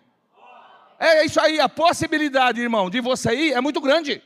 É 0.99 1.25
isso 1.25 1.41
aí, 1.41 1.61
a 1.61 1.69
possibilidade, 1.69 2.61
irmão, 2.61 2.91
de 2.91 3.01
você 3.01 3.35
ir 3.35 3.53
é 3.53 3.61
muito 3.61 3.81
grande. 3.81 4.23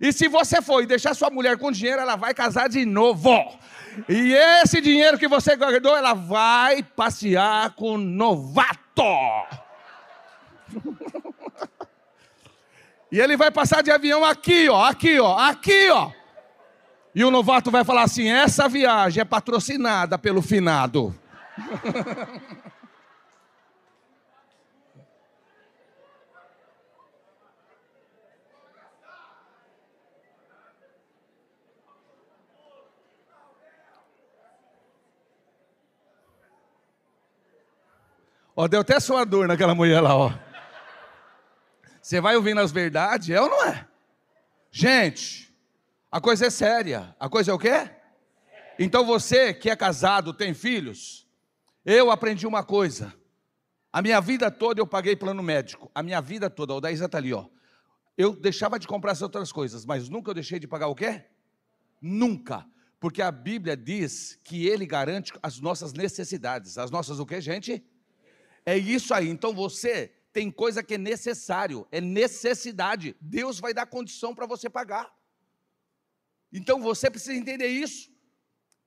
E 0.00 0.12
se 0.12 0.28
você 0.28 0.62
for 0.62 0.82
e 0.82 0.86
deixar 0.86 1.14
sua 1.14 1.30
mulher 1.30 1.58
com 1.58 1.72
dinheiro, 1.72 2.00
ela 2.00 2.16
vai 2.16 2.32
casar 2.32 2.68
de 2.68 2.84
novo. 2.84 3.58
E 4.08 4.34
esse 4.34 4.80
dinheiro 4.80 5.18
que 5.18 5.28
você 5.28 5.56
guardou, 5.56 5.96
ela 5.96 6.14
vai 6.14 6.82
passear 6.82 7.70
com 7.74 7.96
novato. 7.96 8.76
e 13.10 13.18
ele 13.18 13.36
vai 13.36 13.50
passar 13.50 13.82
de 13.82 13.90
avião 13.90 14.24
aqui, 14.24 14.68
ó, 14.68 14.84
aqui, 14.84 15.18
ó, 15.18 15.38
aqui, 15.38 15.90
ó. 15.90 16.10
E 17.14 17.24
o 17.24 17.30
novato 17.30 17.70
vai 17.70 17.84
falar 17.84 18.02
assim: 18.02 18.28
essa 18.28 18.68
viagem 18.68 19.22
é 19.22 19.24
patrocinada 19.24 20.18
pelo 20.18 20.42
finado. 20.42 21.18
Ó, 38.58 38.66
deu 38.66 38.80
até 38.80 38.98
sua 38.98 39.22
dor 39.24 39.46
naquela 39.46 39.74
mulher 39.74 40.00
lá, 40.00 40.16
ó. 40.16 40.32
Você 42.00 42.22
vai 42.22 42.36
ouvindo 42.36 42.58
as 42.58 42.72
verdades, 42.72 43.28
é 43.28 43.38
ou 43.38 43.50
não 43.50 43.64
é? 43.66 43.86
Gente, 44.70 45.54
a 46.10 46.20
coisa 46.22 46.46
é 46.46 46.50
séria. 46.50 47.14
A 47.20 47.28
coisa 47.28 47.50
é 47.50 47.54
o 47.54 47.58
quê? 47.58 47.90
Então 48.78 49.04
você 49.04 49.52
que 49.52 49.68
é 49.68 49.76
casado, 49.76 50.32
tem 50.32 50.54
filhos, 50.54 51.26
eu 51.84 52.10
aprendi 52.10 52.46
uma 52.46 52.64
coisa. 52.64 53.12
A 53.92 54.00
minha 54.00 54.20
vida 54.22 54.50
toda 54.50 54.80
eu 54.80 54.86
paguei 54.86 55.14
plano 55.14 55.42
médico. 55.42 55.90
A 55.94 56.02
minha 56.02 56.20
vida 56.22 56.48
toda, 56.48 56.72
o 56.72 56.80
10 56.80 57.02
está 57.02 57.18
ali, 57.18 57.34
ó. 57.34 57.46
Eu 58.16 58.34
deixava 58.34 58.78
de 58.78 58.86
comprar 58.86 59.12
as 59.12 59.20
outras 59.20 59.52
coisas, 59.52 59.84
mas 59.84 60.08
nunca 60.08 60.30
eu 60.30 60.34
deixei 60.34 60.58
de 60.58 60.66
pagar 60.66 60.86
o 60.86 60.94
quê? 60.94 61.24
Nunca. 62.00 62.66
Porque 62.98 63.20
a 63.20 63.30
Bíblia 63.30 63.76
diz 63.76 64.40
que 64.42 64.66
ele 64.66 64.86
garante 64.86 65.32
as 65.42 65.60
nossas 65.60 65.92
necessidades. 65.92 66.78
As 66.78 66.90
nossas 66.90 67.18
o 67.18 67.26
quê, 67.26 67.38
gente? 67.38 67.84
É 68.66 68.76
isso 68.76 69.14
aí. 69.14 69.28
Então 69.28 69.54
você 69.54 70.12
tem 70.32 70.50
coisa 70.50 70.82
que 70.82 70.94
é 70.94 70.98
necessário, 70.98 71.86
é 71.90 72.00
necessidade. 72.00 73.16
Deus 73.20 73.60
vai 73.60 73.72
dar 73.72 73.86
condição 73.86 74.34
para 74.34 74.44
você 74.44 74.68
pagar. 74.68 75.10
Então 76.52 76.80
você 76.80 77.08
precisa 77.08 77.32
entender 77.34 77.68
isso. 77.68 78.10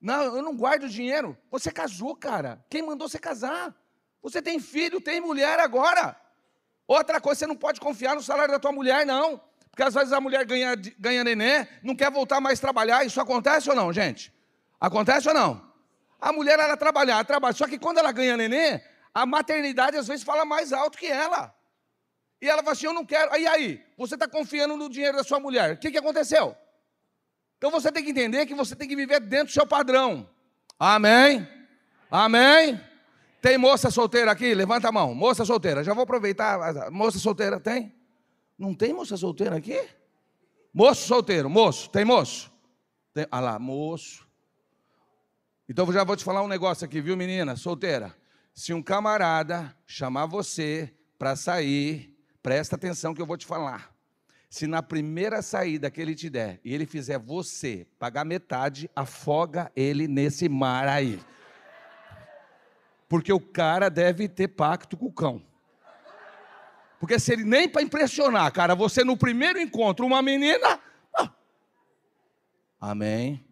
Não, 0.00 0.36
eu 0.36 0.42
não 0.42 0.56
guardo 0.56 0.88
dinheiro. 0.88 1.36
Você 1.50 1.72
casou, 1.72 2.14
cara. 2.14 2.64
Quem 2.68 2.82
mandou 2.82 3.08
você 3.08 3.18
casar? 3.18 3.74
Você 4.22 4.42
tem 4.42 4.60
filho, 4.60 5.00
tem 5.00 5.20
mulher 5.20 5.58
agora. 5.58 6.14
Outra 6.86 7.20
coisa, 7.20 7.40
você 7.40 7.46
não 7.46 7.56
pode 7.56 7.80
confiar 7.80 8.14
no 8.14 8.22
salário 8.22 8.52
da 8.52 8.58
tua 8.58 8.72
mulher, 8.72 9.06
não. 9.06 9.40
Porque 9.70 9.82
às 9.82 9.94
vezes 9.94 10.12
a 10.12 10.20
mulher 10.20 10.44
ganha, 10.44 10.74
ganha 10.98 11.24
neném, 11.24 11.66
não 11.82 11.94
quer 11.94 12.10
voltar 12.10 12.40
mais 12.40 12.60
trabalhar. 12.60 13.04
Isso 13.04 13.20
acontece 13.20 13.70
ou 13.70 13.76
não, 13.76 13.92
gente? 13.92 14.32
Acontece 14.80 15.28
ou 15.28 15.34
não? 15.34 15.70
A 16.20 16.32
mulher, 16.32 16.58
ela 16.58 16.76
trabalha, 16.76 17.12
ela 17.12 17.24
trabalha. 17.24 17.54
Só 17.54 17.66
que 17.66 17.78
quando 17.78 17.98
ela 17.98 18.12
ganha 18.12 18.36
neném, 18.36 18.82
a 19.14 19.26
maternidade 19.26 19.96
às 19.96 20.06
vezes 20.06 20.24
fala 20.24 20.44
mais 20.44 20.72
alto 20.72 20.98
que 20.98 21.06
ela. 21.06 21.54
E 22.40 22.48
ela 22.48 22.62
fala 22.62 22.72
assim: 22.72 22.86
Eu 22.86 22.94
não 22.94 23.04
quero. 23.04 23.32
Aí, 23.32 23.46
aí, 23.46 23.84
você 23.96 24.14
está 24.14 24.28
confiando 24.28 24.76
no 24.76 24.88
dinheiro 24.88 25.16
da 25.16 25.24
sua 25.24 25.38
mulher. 25.38 25.74
O 25.74 25.78
que, 25.78 25.90
que 25.90 25.98
aconteceu? 25.98 26.56
Então 27.58 27.70
você 27.70 27.92
tem 27.92 28.02
que 28.02 28.10
entender 28.10 28.46
que 28.46 28.54
você 28.54 28.74
tem 28.74 28.88
que 28.88 28.96
viver 28.96 29.20
dentro 29.20 29.46
do 29.46 29.52
seu 29.52 29.66
padrão. 29.66 30.28
Amém? 30.78 31.46
Amém? 32.10 32.80
Tem 33.42 33.58
moça 33.58 33.90
solteira 33.90 34.30
aqui? 34.30 34.54
Levanta 34.54 34.88
a 34.88 34.92
mão. 34.92 35.14
Moça 35.14 35.44
solteira. 35.44 35.84
Já 35.84 35.92
vou 35.92 36.04
aproveitar. 36.04 36.90
Moça 36.90 37.18
solteira 37.18 37.60
tem? 37.60 37.94
Não 38.58 38.74
tem 38.74 38.92
moça 38.92 39.16
solteira 39.16 39.56
aqui? 39.56 39.78
Moço 40.72 41.06
solteiro, 41.06 41.50
moço. 41.50 41.90
Tem 41.90 42.04
moço? 42.04 42.50
Tem, 43.12 43.26
ah 43.30 43.40
lá, 43.40 43.58
moço. 43.58 44.26
Então 45.68 45.90
já 45.92 46.04
vou 46.04 46.16
te 46.16 46.24
falar 46.24 46.42
um 46.42 46.48
negócio 46.48 46.84
aqui, 46.84 47.00
viu, 47.00 47.16
menina? 47.16 47.56
Solteira. 47.56 48.14
Se 48.54 48.74
um 48.74 48.82
camarada 48.82 49.74
chamar 49.86 50.26
você 50.26 50.92
para 51.18 51.36
sair, 51.36 52.16
presta 52.42 52.76
atenção 52.76 53.14
que 53.14 53.22
eu 53.22 53.26
vou 53.26 53.36
te 53.36 53.46
falar. 53.46 53.94
Se 54.48 54.66
na 54.66 54.82
primeira 54.82 55.42
saída 55.42 55.90
que 55.90 56.00
ele 56.00 56.14
te 56.14 56.28
der 56.28 56.60
e 56.64 56.74
ele 56.74 56.84
fizer 56.84 57.18
você 57.18 57.86
pagar 57.98 58.24
metade, 58.24 58.90
afoga 58.96 59.70
ele 59.76 60.08
nesse 60.08 60.48
mar 60.48 60.88
aí. 60.88 61.20
Porque 63.08 63.32
o 63.32 63.40
cara 63.40 63.88
deve 63.88 64.28
ter 64.28 64.48
pacto 64.48 64.96
com 64.96 65.06
o 65.06 65.12
cão. 65.12 65.42
Porque 66.98 67.18
se 67.18 67.32
ele 67.32 67.44
nem 67.44 67.68
para 67.68 67.80
impressionar, 67.80 68.52
cara, 68.52 68.74
você 68.74 69.02
no 69.02 69.16
primeiro 69.16 69.58
encontro, 69.58 70.04
uma 70.04 70.20
menina. 70.20 70.80
Ah. 71.16 71.30
Amém. 72.80 73.44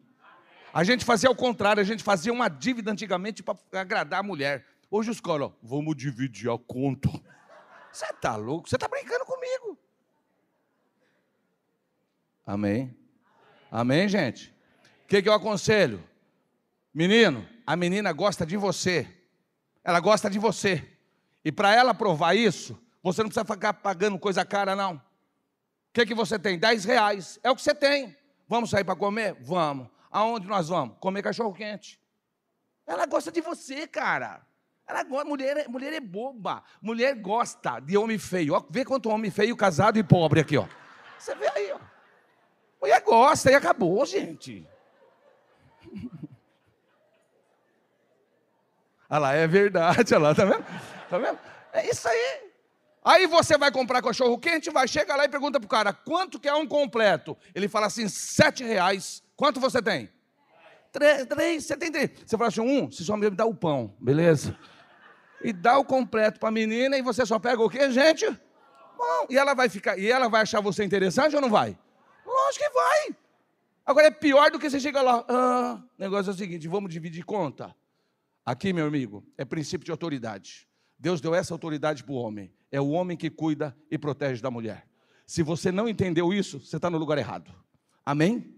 A 0.72 0.84
gente 0.84 1.04
fazia 1.04 1.30
o 1.30 1.34
contrário, 1.34 1.80
a 1.80 1.84
gente 1.84 2.02
fazia 2.02 2.32
uma 2.32 2.48
dívida 2.48 2.90
antigamente 2.90 3.42
para 3.42 3.56
agradar 3.72 4.20
a 4.20 4.22
mulher. 4.22 4.66
Hoje 4.90 5.10
os 5.10 5.20
caras, 5.20 5.50
vamos 5.62 5.94
dividir 5.96 6.50
a 6.50 6.58
conta. 6.58 7.10
Você 7.92 8.06
está 8.06 8.36
louco? 8.36 8.68
Você 8.68 8.76
está 8.76 8.88
brincando 8.88 9.24
comigo. 9.24 9.78
Amém. 12.46 12.96
Amém, 13.70 14.08
gente? 14.08 14.54
O 15.04 15.06
que, 15.06 15.20
que 15.20 15.28
eu 15.28 15.34
aconselho? 15.34 16.02
Menino, 16.92 17.46
a 17.66 17.76
menina 17.76 18.12
gosta 18.12 18.46
de 18.46 18.56
você. 18.56 19.06
Ela 19.84 20.00
gosta 20.00 20.30
de 20.30 20.38
você. 20.38 20.86
E 21.44 21.52
para 21.52 21.74
ela 21.74 21.92
provar 21.92 22.34
isso, 22.34 22.78
você 23.02 23.22
não 23.22 23.28
precisa 23.28 23.44
ficar 23.44 23.74
pagando 23.74 24.18
coisa 24.18 24.44
cara, 24.44 24.74
não. 24.74 24.94
O 24.94 25.00
que, 25.92 26.06
que 26.06 26.14
você 26.14 26.38
tem? 26.38 26.58
10 26.58 26.84
reais. 26.84 27.38
É 27.42 27.50
o 27.50 27.56
que 27.56 27.62
você 27.62 27.74
tem. 27.74 28.16
Vamos 28.48 28.70
sair 28.70 28.84
para 28.84 28.96
comer? 28.96 29.36
Vamos. 29.40 29.88
Aonde 30.10 30.46
nós 30.46 30.68
vamos? 30.68 30.96
Comer 30.98 31.22
cachorro 31.22 31.52
quente. 31.52 32.00
Ela 32.86 33.04
gosta 33.04 33.30
de 33.30 33.42
você, 33.42 33.86
cara. 33.86 34.46
Ela 34.88 35.04
mulher, 35.24 35.58
é, 35.58 35.68
mulher 35.68 35.92
é 35.92 36.00
boba. 36.00 36.62
Mulher 36.80 37.14
gosta 37.14 37.78
de 37.78 37.96
homem 37.98 38.18
feio. 38.18 38.54
Ó, 38.54 38.64
vê 38.70 38.86
quanto 38.86 39.10
homem 39.10 39.30
feio, 39.30 39.54
casado 39.54 39.98
e 39.98 40.02
pobre 40.02 40.40
aqui, 40.40 40.56
ó. 40.56 40.66
Você 41.18 41.34
vê 41.34 41.46
aí, 41.54 41.72
ó. 41.72 41.78
Mulher 42.80 43.00
gosta 43.02 43.50
e 43.50 43.54
acabou, 43.54 44.06
gente. 44.06 44.66
Olha 49.10 49.18
lá, 49.20 49.32
é 49.34 49.46
verdade, 49.46 50.14
olha 50.14 50.28
lá, 50.28 50.34
tá 50.34 50.44
vendo? 50.46 50.64
Tá 51.10 51.18
vendo? 51.18 51.38
É 51.74 51.90
isso 51.90 52.08
aí. 52.08 52.48
Aí 53.04 53.26
você 53.26 53.58
vai 53.58 53.70
comprar 53.70 54.02
cachorro 54.02 54.38
quente, 54.38 54.70
vai, 54.70 54.88
chega 54.88 55.14
lá 55.14 55.24
e 55.24 55.28
pergunta 55.28 55.60
pro 55.60 55.68
cara, 55.68 55.92
quanto 55.92 56.40
que 56.40 56.48
é 56.48 56.54
um 56.54 56.66
completo? 56.66 57.36
Ele 57.54 57.68
fala 57.68 57.86
assim, 57.86 58.08
sete 58.08 58.64
reais. 58.64 59.22
Quanto 59.36 59.60
você 59.60 59.82
tem? 59.82 60.10
Três, 60.90 61.26
três, 61.26 61.64
você 61.64 61.76
tem 61.76 61.92
três. 61.92 62.10
Você 62.26 62.36
fala 62.36 62.48
assim, 62.48 62.60
um, 62.60 62.90
você 62.90 63.04
só 63.04 63.16
me 63.16 63.28
dá 63.30 63.44
o 63.44 63.54
pão, 63.54 63.94
beleza? 64.00 64.56
E 65.42 65.52
dá 65.52 65.78
o 65.78 65.84
completo 65.84 66.40
para 66.40 66.48
a 66.48 66.52
menina 66.52 66.96
e 66.96 67.02
você 67.02 67.24
só 67.24 67.38
pega 67.38 67.62
o 67.62 67.70
quê, 67.70 67.90
gente? 67.90 68.26
Bom, 68.96 69.26
e 69.30 69.38
ela 69.38 69.54
vai 69.54 69.68
ficar, 69.68 69.96
e 69.98 70.10
ela 70.10 70.28
vai 70.28 70.42
achar 70.42 70.60
você 70.60 70.84
interessante 70.84 71.36
ou 71.36 71.40
não 71.40 71.48
vai? 71.50 71.78
Lógico 72.26 72.64
que 72.64 72.70
vai. 72.70 73.16
Agora 73.86 74.08
é 74.08 74.10
pior 74.10 74.50
do 74.50 74.58
que 74.58 74.68
você 74.68 74.80
chega 74.80 75.00
lá, 75.00 75.24
ah, 75.28 75.82
negócio 75.96 76.30
é 76.30 76.34
o 76.34 76.36
seguinte, 76.36 76.66
vamos 76.66 76.92
dividir 76.92 77.24
conta. 77.24 77.74
Aqui, 78.44 78.72
meu 78.72 78.86
amigo, 78.86 79.24
é 79.36 79.44
princípio 79.44 79.84
de 79.84 79.90
autoridade. 79.90 80.68
Deus 80.98 81.20
deu 81.20 81.34
essa 81.34 81.54
autoridade 81.54 82.02
para 82.02 82.12
o 82.12 82.16
homem. 82.16 82.52
É 82.72 82.80
o 82.80 82.88
homem 82.88 83.16
que 83.16 83.30
cuida 83.30 83.76
e 83.90 83.96
protege 83.96 84.42
da 84.42 84.50
mulher. 84.50 84.86
Se 85.26 85.42
você 85.42 85.70
não 85.70 85.88
entendeu 85.88 86.32
isso, 86.32 86.58
você 86.58 86.76
está 86.76 86.90
no 86.90 86.98
lugar 86.98 87.18
errado. 87.18 87.54
Amém? 88.04 88.54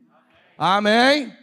Amém? 0.57 1.27
Amém? 1.27 1.37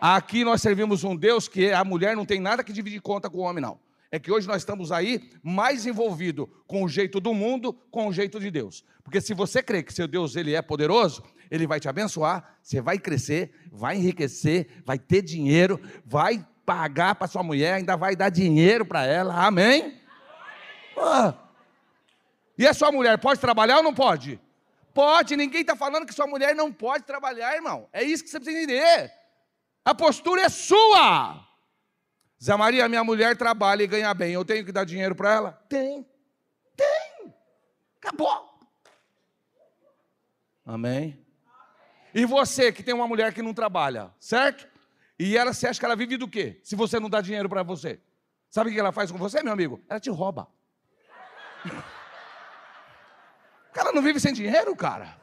Aqui 0.00 0.44
nós 0.44 0.60
servimos 0.60 1.02
um 1.02 1.16
Deus 1.16 1.48
que 1.48 1.70
a 1.70 1.84
mulher 1.84 2.14
não 2.14 2.26
tem 2.26 2.40
nada 2.40 2.62
que 2.62 2.72
dividir 2.72 3.00
conta 3.00 3.30
com 3.30 3.38
o 3.38 3.42
homem, 3.42 3.62
não. 3.62 3.78
É 4.10 4.18
que 4.18 4.30
hoje 4.30 4.46
nós 4.46 4.58
estamos 4.58 4.92
aí 4.92 5.30
mais 5.42 5.86
envolvido 5.86 6.46
com 6.66 6.84
o 6.84 6.88
jeito 6.88 7.18
do 7.20 7.34
mundo, 7.34 7.72
com 7.90 8.06
o 8.06 8.12
jeito 8.12 8.38
de 8.38 8.50
Deus. 8.50 8.84
Porque 9.02 9.20
se 9.20 9.34
você 9.34 9.62
crê 9.62 9.82
que 9.82 9.92
seu 9.92 10.06
Deus 10.06 10.36
ele 10.36 10.54
é 10.54 10.62
poderoso, 10.62 11.22
ele 11.50 11.66
vai 11.66 11.80
te 11.80 11.88
abençoar, 11.88 12.56
você 12.62 12.80
vai 12.80 12.98
crescer, 12.98 13.52
vai 13.70 13.96
enriquecer, 13.96 14.82
vai 14.84 14.98
ter 14.98 15.22
dinheiro, 15.22 15.80
vai 16.04 16.46
pagar 16.64 17.14
para 17.14 17.26
sua 17.26 17.42
mulher, 17.42 17.74
ainda 17.74 17.96
vai 17.96 18.16
dar 18.16 18.30
dinheiro 18.30 18.84
para 18.84 19.04
ela. 19.04 19.44
Amém? 19.44 20.00
Ah. 20.96 21.34
E 22.56 22.66
a 22.66 22.72
sua 22.72 22.92
mulher 22.92 23.18
pode 23.18 23.40
trabalhar 23.40 23.78
ou 23.78 23.82
não 23.82 23.92
pode? 23.92 24.40
Pode, 24.92 25.36
ninguém 25.36 25.62
está 25.62 25.74
falando 25.74 26.06
que 26.06 26.14
sua 26.14 26.26
mulher 26.26 26.54
não 26.54 26.72
pode 26.72 27.04
trabalhar, 27.04 27.54
irmão. 27.56 27.88
É 27.92 28.02
isso 28.02 28.22
que 28.22 28.30
você 28.30 28.38
precisa 28.38 28.62
entender. 28.62 29.12
A 29.84 29.94
postura 29.94 30.42
é 30.42 30.48
sua. 30.48 31.44
Zé 32.44 32.54
Maria, 32.56 32.86
minha 32.90 33.02
mulher 33.02 33.34
trabalha 33.38 33.82
e 33.82 33.86
ganha 33.86 34.12
bem. 34.12 34.34
Eu 34.34 34.44
tenho 34.44 34.66
que 34.66 34.70
dar 34.70 34.84
dinheiro 34.84 35.14
para 35.14 35.32
ela? 35.32 35.52
Tem. 35.66 36.06
Tem. 36.76 37.34
Acabou. 37.96 38.60
Amém? 40.66 41.24
E 42.14 42.26
você 42.26 42.70
que 42.70 42.82
tem 42.82 42.92
uma 42.92 43.08
mulher 43.08 43.32
que 43.32 43.40
não 43.40 43.54
trabalha, 43.54 44.12
certo? 44.20 44.68
E 45.18 45.38
ela, 45.38 45.54
você 45.54 45.68
acha 45.68 45.80
que 45.80 45.86
ela 45.86 45.96
vive 45.96 46.18
do 46.18 46.28
quê? 46.28 46.60
Se 46.62 46.76
você 46.76 47.00
não 47.00 47.08
dá 47.08 47.22
dinheiro 47.22 47.48
para 47.48 47.62
você. 47.62 47.98
Sabe 48.50 48.68
o 48.68 48.72
que 48.74 48.78
ela 48.78 48.92
faz 48.92 49.10
com 49.10 49.16
você, 49.16 49.42
meu 49.42 49.54
amigo? 49.54 49.82
Ela 49.88 49.98
te 49.98 50.10
rouba. 50.10 50.46
Ela 53.74 53.90
não 53.90 54.02
vive 54.02 54.20
sem 54.20 54.34
dinheiro, 54.34 54.76
cara. 54.76 55.20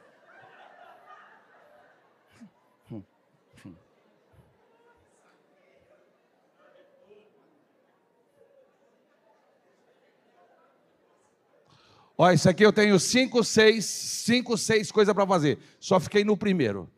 Olha, 12.17 12.35
isso 12.35 12.49
aqui 12.49 12.63
eu 12.63 12.73
tenho 12.73 12.99
cinco, 12.99 13.43
seis, 13.43 13.85
cinco, 13.85 14.57
seis 14.57 14.91
coisas 14.91 15.13
para 15.13 15.25
fazer. 15.25 15.59
Só 15.79 15.99
fiquei 15.99 16.23
no 16.23 16.37
primeiro. 16.37 16.89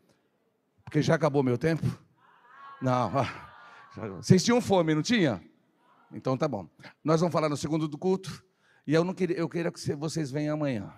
Porque 0.84 1.00
já 1.00 1.14
acabou 1.14 1.42
meu 1.42 1.56
tempo? 1.56 1.86
Não. 2.80 3.10
Vocês 4.16 4.44
tinham 4.44 4.60
fome, 4.60 4.94
não 4.94 5.02
tinha? 5.02 5.42
Então 6.12 6.36
tá 6.36 6.46
bom. 6.46 6.68
Nós 7.02 7.20
vamos 7.20 7.32
falar 7.32 7.48
no 7.48 7.56
segundo 7.56 7.88
do 7.88 7.96
culto. 7.96 8.44
E 8.86 8.92
eu 8.92 9.02
não 9.02 9.14
queria, 9.14 9.36
eu 9.36 9.48
queria 9.48 9.72
que 9.72 9.94
vocês 9.94 10.30
venham 10.30 10.54
amanhã. 10.54 10.92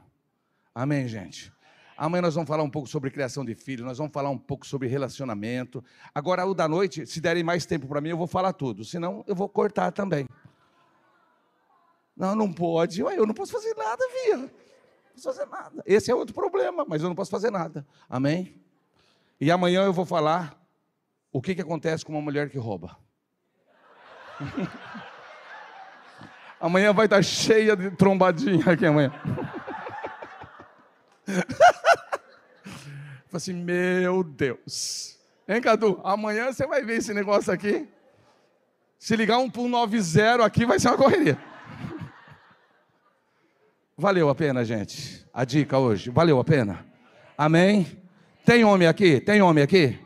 Amém, 0.75 1.07
gente. 1.07 1.53
Amanhã 1.97 2.23
nós 2.23 2.35
vamos 2.35 2.49
falar 2.49 2.63
um 2.63 2.69
pouco 2.69 2.89
sobre 2.89 3.11
criação 3.11 3.43
de 3.43 3.55
filhos, 3.55 3.87
nós 3.87 3.97
vamos 3.97 4.13
falar 4.13 4.29
um 4.29 4.37
pouco 4.37 4.67
sobre 4.67 4.87
relacionamento. 4.87 5.83
Agora, 6.15 6.45
o 6.45 6.53
da 6.53 6.69
noite, 6.69 7.07
se 7.07 7.23
derem 7.23 7.43
mais 7.43 7.65
tempo 7.65 7.87
para 7.87 8.03
mim, 8.03 8.11
eu 8.11 8.19
vou 8.19 8.27
falar 8.27 8.53
tudo. 8.53 8.85
Senão, 8.85 9.25
eu 9.27 9.35
vou 9.35 9.49
cortar 9.49 9.93
também. 9.93 10.29
Não, 12.17 12.35
não 12.35 12.53
pode. 12.53 13.03
Ué, 13.03 13.19
eu 13.19 13.27
não 13.27 13.35
posso 13.35 13.53
fazer 13.53 13.75
nada, 13.75 14.03
via. 14.09 14.37
Não 14.39 14.51
posso 15.13 15.25
fazer 15.25 15.47
nada. 15.47 15.83
Esse 15.85 16.11
é 16.11 16.15
outro 16.15 16.35
problema, 16.35 16.85
mas 16.89 17.03
eu 17.03 17.09
não 17.09 17.15
posso 17.15 17.31
fazer 17.31 17.51
nada. 17.51 17.87
Amém? 18.09 18.59
E 19.39 19.51
amanhã 19.51 19.85
eu 19.85 19.93
vou 19.93 20.07
falar 20.07 20.59
o 21.31 21.43
que, 21.43 21.55
que 21.55 21.61
acontece 21.61 22.05
com 22.05 22.13
uma 22.13 22.23
mulher 22.23 22.49
que 22.49 22.57
rouba. 22.57 22.97
amanhã 26.59 26.93
vai 26.93 27.05
estar 27.05 27.23
cheia 27.23 27.77
de 27.77 27.91
trombadinha 27.91 28.73
aqui 28.73 28.87
amanhã. 28.87 29.13
Falei 33.27 33.33
assim, 33.33 33.53
meu 33.53 34.25
Deus. 34.25 35.19
Hein, 35.47 35.61
Cadu? 35.61 36.01
Amanhã 36.03 36.51
você 36.53 36.67
vai 36.67 36.83
ver 36.83 36.97
esse 36.97 37.13
negócio 37.13 37.53
aqui. 37.53 37.87
Se 38.99 39.15
ligar 39.15 39.37
um 39.39 39.51
pulo 39.51 39.69
90 39.69 40.43
aqui, 40.43 40.65
vai 40.65 40.81
ser 40.81 40.89
uma 40.89 40.97
correria. 40.97 41.39
Valeu 43.99 44.29
a 44.29 44.35
pena, 44.35 44.63
gente. 44.63 45.27
A 45.33 45.43
dica 45.43 45.79
hoje. 45.79 46.11
Valeu 46.11 46.39
a 46.39 46.45
pena. 46.45 46.85
Amém? 47.37 47.87
Tem 48.45 48.63
homem 48.63 48.87
aqui? 48.87 49.21
Tem 49.21 49.41
homem 49.41 49.65
aqui? 49.65 49.99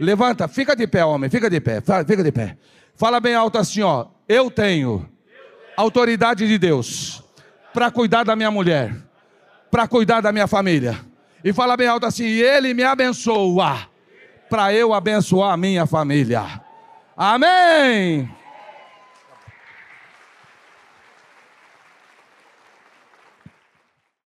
Levanta, 0.00 0.48
fica 0.48 0.74
de 0.74 0.86
pé, 0.86 1.04
homem. 1.04 1.28
Fica 1.28 1.50
de 1.50 1.60
pé. 1.60 1.82
Fica 2.06 2.24
de 2.24 2.32
pé. 2.32 2.56
Fala 2.94 3.20
bem 3.20 3.34
alto 3.34 3.58
assim, 3.58 3.82
ó. 3.82 4.06
Eu 4.26 4.50
tenho 4.50 5.06
autoridade 5.76 6.48
de 6.48 6.56
Deus 6.56 7.22
para 7.74 7.90
cuidar 7.90 8.24
da 8.24 8.34
minha 8.34 8.50
mulher, 8.50 8.96
para 9.70 9.86
cuidar 9.86 10.22
da 10.22 10.32
minha 10.32 10.46
família. 10.46 10.98
E 11.44 11.52
fala 11.52 11.76
bem 11.76 11.86
alto 11.86 12.06
assim: 12.06 12.24
Ele 12.24 12.72
me 12.72 12.82
abençoa 12.82 13.88
para 14.48 14.72
eu 14.72 14.94
abençoar 14.94 15.52
a 15.52 15.56
minha 15.58 15.84
família. 15.84 16.62
Amém. 17.14 18.26